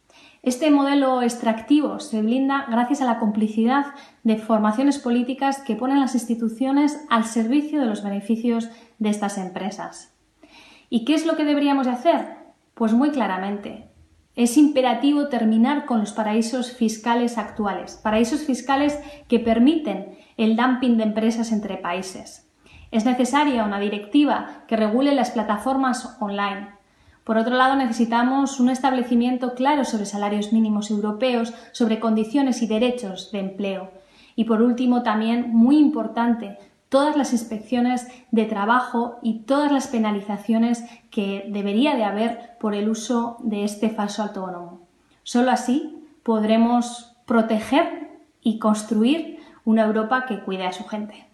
[0.44, 3.88] Este modelo extractivo se blinda gracias a la complicidad
[4.24, 8.70] de formaciones políticas que ponen las instituciones al servicio de los beneficios
[9.00, 10.14] de estas empresas.
[10.92, 12.38] ¿Y qué es lo que deberíamos de hacer?
[12.76, 13.90] Pues muy claramente,
[14.36, 21.04] es imperativo terminar con los paraísos fiscales actuales, paraísos fiscales que permiten el dumping de
[21.04, 22.50] empresas entre países.
[22.92, 26.70] Es necesaria una directiva que regule las plataformas online.
[27.24, 33.32] Por otro lado, necesitamos un establecimiento claro sobre salarios mínimos europeos, sobre condiciones y derechos
[33.32, 33.92] de empleo.
[34.36, 36.58] Y por último, también muy importante,
[36.90, 42.90] todas las inspecciones de trabajo y todas las penalizaciones que debería de haber por el
[42.90, 44.88] uso de este falso autónomo.
[45.24, 51.28] Solo así podremos proteger y construir una Europa que cuide a su gente.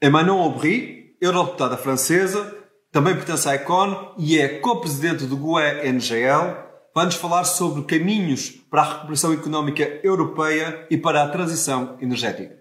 [0.00, 2.54] Emmanuel Aubry, eurodeputada francesa,
[2.90, 8.92] também pertence à Econ e é co-presidente do GUE-NGL, vai-nos falar sobre caminhos para a
[8.94, 12.59] recuperação económica europeia e para a transição energética.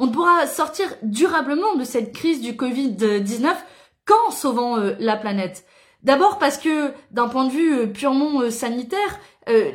[0.00, 3.48] On pourra sortir durablement de cette crise du Covid-19
[4.04, 5.64] qu'en sauvant euh, la planète.
[6.04, 9.20] D'abord parce que d'un point de vue euh, purement euh, sanitaire,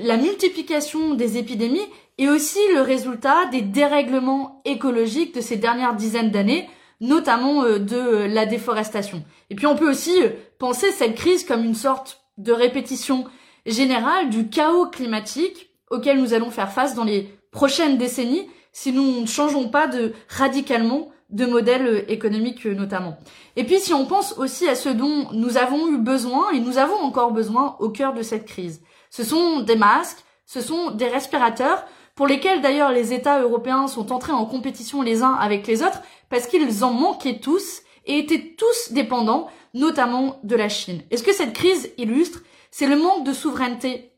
[0.01, 6.29] la multiplication des épidémies est aussi le résultat des dérèglements écologiques de ces dernières dizaines
[6.29, 6.69] d'années,
[7.01, 9.23] notamment de la déforestation.
[9.49, 10.13] Et puis on peut aussi
[10.59, 13.25] penser cette crise comme une sorte de répétition
[13.65, 19.21] générale du chaos climatique auquel nous allons faire face dans les prochaines décennies si nous
[19.21, 23.17] ne changeons pas de radicalement de modèle économique notamment.
[23.55, 26.77] Et puis si on pense aussi à ce dont nous avons eu besoin et nous
[26.77, 28.81] avons encore besoin au cœur de cette crise.
[29.09, 34.11] Ce sont des masques, ce sont des respirateurs pour lesquels d'ailleurs les États européens sont
[34.11, 38.55] entrés en compétition les uns avec les autres parce qu'ils en manquaient tous et étaient
[38.57, 41.01] tous dépendants, notamment de la Chine.
[41.09, 44.11] Et ce que cette crise illustre, c'est le manque de souveraineté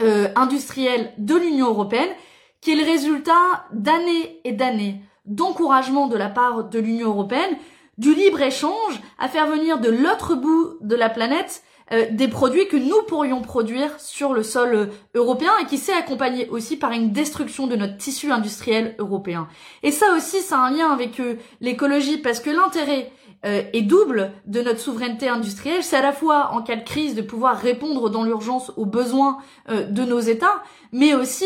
[0.00, 2.10] euh, industrielle de l'Union européenne
[2.66, 7.56] qui est le résultat d'années et d'années d'encouragement de la part de l'Union européenne,
[7.96, 11.62] du libre-échange à faire venir de l'autre bout de la planète
[11.92, 15.92] euh, des produits que nous pourrions produire sur le sol euh, européen et qui s'est
[15.92, 19.46] accompagné aussi par une destruction de notre tissu industriel européen.
[19.84, 23.12] Et ça aussi, ça a un lien avec euh, l'écologie parce que l'intérêt
[23.44, 25.84] est double de notre souveraineté industrielle.
[25.84, 29.38] C'est à la fois en cas de crise de pouvoir répondre dans l'urgence aux besoins
[29.68, 31.44] de nos États, mais aussi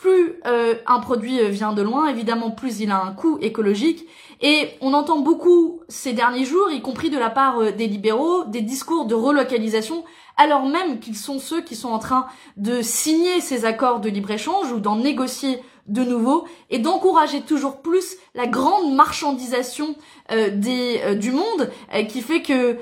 [0.00, 4.06] plus un produit vient de loin, évidemment plus il a un coût écologique.
[4.40, 8.44] Et on entend beaucoup ces derniers jours, y compris de la part euh, des libéraux,
[8.44, 10.04] des discours de relocalisation,
[10.36, 12.26] alors même qu'ils sont ceux qui sont en train
[12.56, 18.16] de signer ces accords de libre-échange ou d'en négocier de nouveau et d'encourager toujours plus
[18.34, 19.96] la grande marchandisation
[20.30, 21.70] euh, euh, du monde
[22.08, 22.76] qui fait que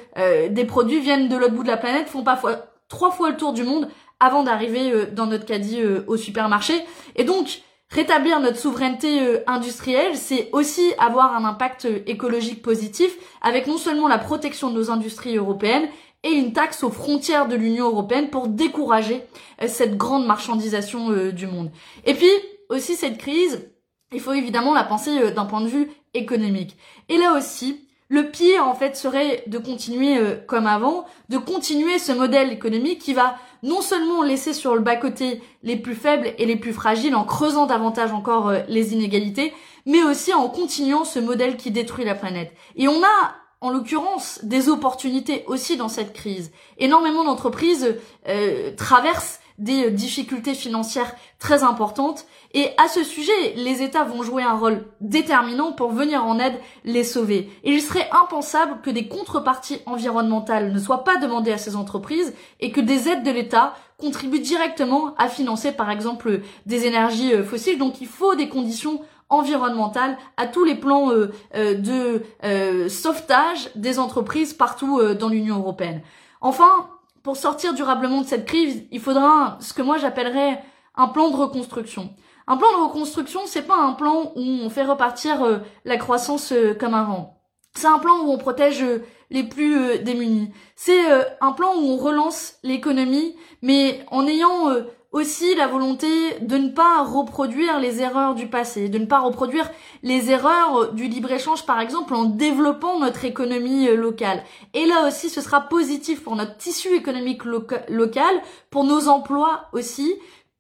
[0.48, 3.52] des produits viennent de l'autre bout de la planète, font parfois trois fois le tour
[3.52, 3.88] du monde
[4.20, 6.74] avant d'arriver dans notre caddie au supermarché.
[7.16, 13.16] Et donc, Rétablir notre souveraineté euh, industrielle, c'est aussi avoir un impact euh, écologique positif
[13.42, 15.88] avec non seulement la protection de nos industries européennes
[16.24, 19.22] et une taxe aux frontières de l'Union européenne pour décourager
[19.62, 21.70] euh, cette grande marchandisation du monde.
[22.04, 22.30] Et puis
[22.70, 23.70] aussi cette crise,
[24.12, 26.76] il faut évidemment la penser d'un point de vue économique.
[27.08, 32.12] Et là aussi, le pire en fait serait de continuer comme avant, de continuer ce
[32.12, 36.56] modèle économique qui va non seulement laisser sur le bas-côté les plus faibles et les
[36.56, 39.52] plus fragiles en creusant davantage encore euh, les inégalités,
[39.86, 42.52] mais aussi en continuant ce modèle qui détruit la planète.
[42.76, 46.52] Et on a en l'occurrence des opportunités aussi dans cette crise.
[46.78, 47.96] Énormément d'entreprises
[48.28, 52.26] euh, traversent des difficultés financières très importantes.
[52.56, 56.58] Et à ce sujet, les États vont jouer un rôle déterminant pour venir en aide
[56.84, 57.50] les sauver.
[57.64, 62.32] Et il serait impensable que des contreparties environnementales ne soient pas demandées à ces entreprises
[62.60, 67.44] et que des aides de l'État contribuent directement à financer par exemple des énergies euh,
[67.44, 67.76] fossiles.
[67.76, 73.98] Donc il faut des conditions environnementales à tous les plans euh, euh, de sauvetage des
[73.98, 76.00] entreprises partout dans l'Union européenne.
[76.40, 76.88] Enfin,
[77.22, 80.62] pour sortir durablement de cette crise, il faudra ce que moi j'appellerais
[80.94, 82.14] un plan de reconstruction.
[82.48, 86.52] Un plan de reconstruction, c'est pas un plan où on fait repartir euh, la croissance
[86.52, 87.40] euh, comme avant.
[87.74, 90.52] C'est un plan où on protège euh, les plus démunis.
[90.76, 91.02] C'est
[91.40, 94.70] un plan où on relance l'économie, mais en ayant
[95.16, 99.70] aussi la volonté de ne pas reproduire les erreurs du passé, de ne pas reproduire
[100.02, 104.42] les erreurs du libre-échange par exemple en développant notre économie euh, locale.
[104.74, 110.14] Et là aussi ce sera positif pour notre tissu économique local, pour nos emplois aussi,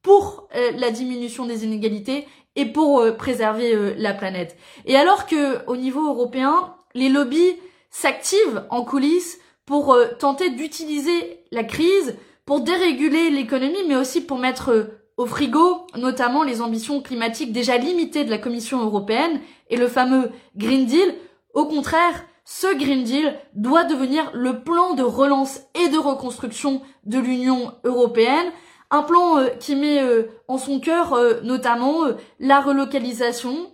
[0.06, 4.56] pour euh, la diminution des inégalités et pour euh, préserver la planète.
[4.84, 7.56] Et alors que au niveau européen, les lobbies
[7.90, 12.14] s'activent en coulisses pour tenter d'utiliser la crise
[12.46, 14.84] pour déréguler l'économie, mais aussi pour mettre euh,
[15.16, 20.30] au frigo notamment les ambitions climatiques déjà limitées de la Commission européenne et le fameux
[20.56, 21.14] Green Deal.
[21.52, 27.18] Au contraire, ce Green Deal doit devenir le plan de relance et de reconstruction de
[27.18, 28.52] l'Union européenne,
[28.90, 32.06] un plan euh, qui met euh, en son cœur notamment
[32.40, 33.70] la relocalisation,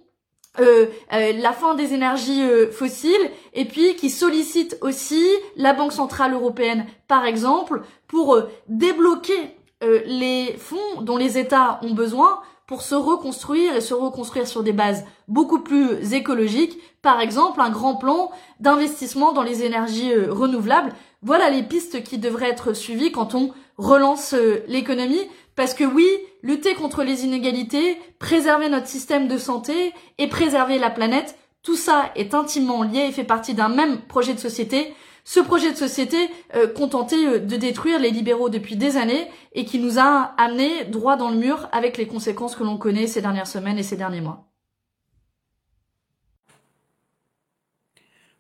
[0.61, 5.25] euh, euh, la fin des énergies euh, fossiles et puis qui sollicite aussi
[5.57, 12.41] la Banque centrale européenne par exemple pour débloquer les fonds dont les États ont besoin
[12.67, 17.71] pour se reconstruire et se reconstruire sur des bases beaucoup plus écologiques, par exemple un
[17.71, 18.31] grand plan
[18.61, 20.93] d'investissement dans les énergies renouvelables.
[21.23, 24.35] Voilà les pistes qui devraient être suivies quand on relance
[24.67, 26.07] l'économie, parce que oui,
[26.43, 32.11] lutter contre les inégalités, préserver notre système de santé et préserver la planète, tout ça
[32.17, 34.95] est intimement lié et fait partie d'un même projet de société.
[35.25, 36.17] Ce projet de société
[36.57, 40.85] euh, contenté euh, de détruire les libéraux depuis des années et qui nous a amenés
[40.87, 43.97] droit dans le mur avec les conséquences que l'on connaît ces dernières semaines et ces
[43.97, 44.49] derniers mois.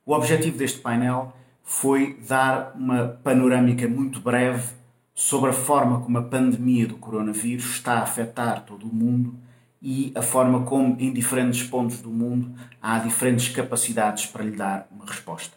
[0.04, 1.30] O objetivo deste painel
[1.62, 4.74] foi dar uma panorâmica muito breve
[5.14, 9.34] sobre a forma como a pandemia do coronavírus está a afetar todo o mundo
[9.80, 14.88] e a forma como, em diferentes pontos do mundo, há diferentes capacidades para lhe dar
[14.90, 15.56] uma resposta.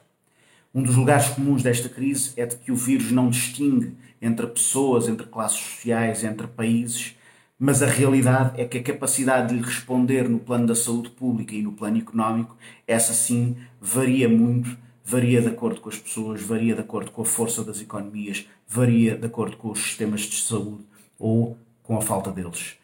[0.74, 5.08] Um dos lugares comuns desta crise é de que o vírus não distingue entre pessoas,
[5.08, 7.16] entre classes sociais, entre países,
[7.58, 11.56] mas a realidade é que a capacidade de lhe responder no plano da saúde pública
[11.56, 16.74] e no plano económico, essa sim varia muito, varia de acordo com as pessoas, varia
[16.74, 20.84] de acordo com a força das economias, varia de acordo com os sistemas de saúde
[21.20, 22.76] ou com a falta deles.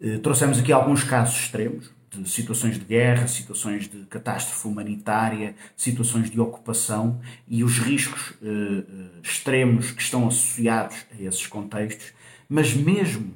[0.00, 6.30] Eh, trouxemos aqui alguns casos extremos, de situações de guerra, situações de catástrofe humanitária, situações
[6.30, 12.12] de ocupação e os riscos eh, eh, extremos que estão associados a esses contextos,
[12.48, 13.32] mas mesmo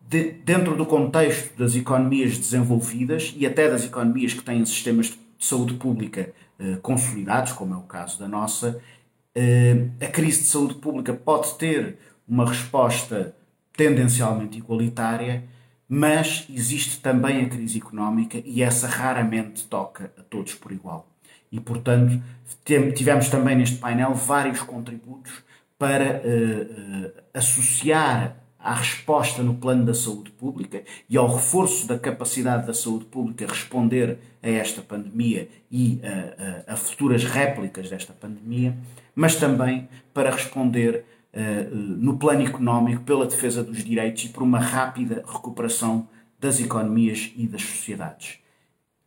[0.00, 5.18] de, dentro do contexto das economias desenvolvidas e até das economias que têm sistemas de
[5.38, 6.34] saúde pública
[6.82, 8.80] consolidados, como é o caso da nossa,
[9.34, 13.34] eh, a crise de saúde pública pode ter uma resposta
[13.76, 15.44] tendencialmente igualitária
[15.92, 21.10] mas existe também a crise económica e essa raramente toca a todos por igual.
[21.50, 22.22] E, portanto,
[22.94, 25.32] tivemos também neste painel vários contributos
[25.76, 32.66] para uh, associar à resposta no plano da saúde pública e ao reforço da capacidade
[32.66, 38.76] da saúde pública responder a esta pandemia e a, a, a futuras réplicas desta pandemia,
[39.14, 44.58] mas também para responder eh, no plano económico, pela defesa dos direitos e por uma
[44.58, 46.08] rápida recuperação
[46.40, 48.38] das economias e das sociedades.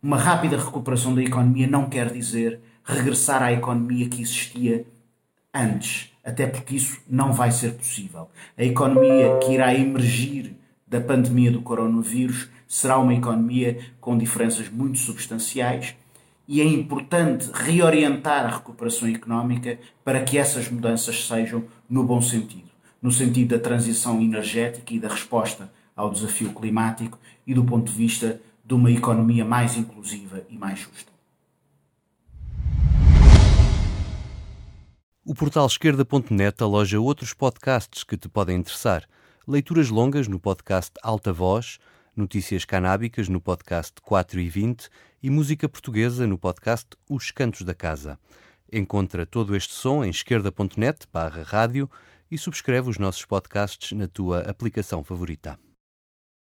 [0.01, 4.85] Uma rápida recuperação da economia não quer dizer regressar à economia que existia
[5.53, 8.29] antes, até porque isso não vai ser possível.
[8.57, 10.55] A economia que irá emergir
[10.87, 15.95] da pandemia do coronavírus será uma economia com diferenças muito substanciais
[16.47, 22.73] e é importante reorientar a recuperação económica para que essas mudanças sejam no bom sentido
[23.03, 27.97] no sentido da transição energética e da resposta ao desafio climático e do ponto de
[27.97, 31.11] vista de uma economia mais inclusiva e mais justa.
[35.25, 39.07] O portal esquerda.net aloja outros podcasts que te podem interessar.
[39.47, 41.79] Leituras longas no podcast Alta Voz,
[42.13, 44.89] notícias canábicas no podcast 4 e 20
[45.23, 48.19] e música portuguesa no podcast Os Cantos da Casa.
[48.69, 51.89] Encontra todo este som em esquerda.net barra rádio
[52.29, 55.57] e subscreve os nossos podcasts na tua aplicação favorita.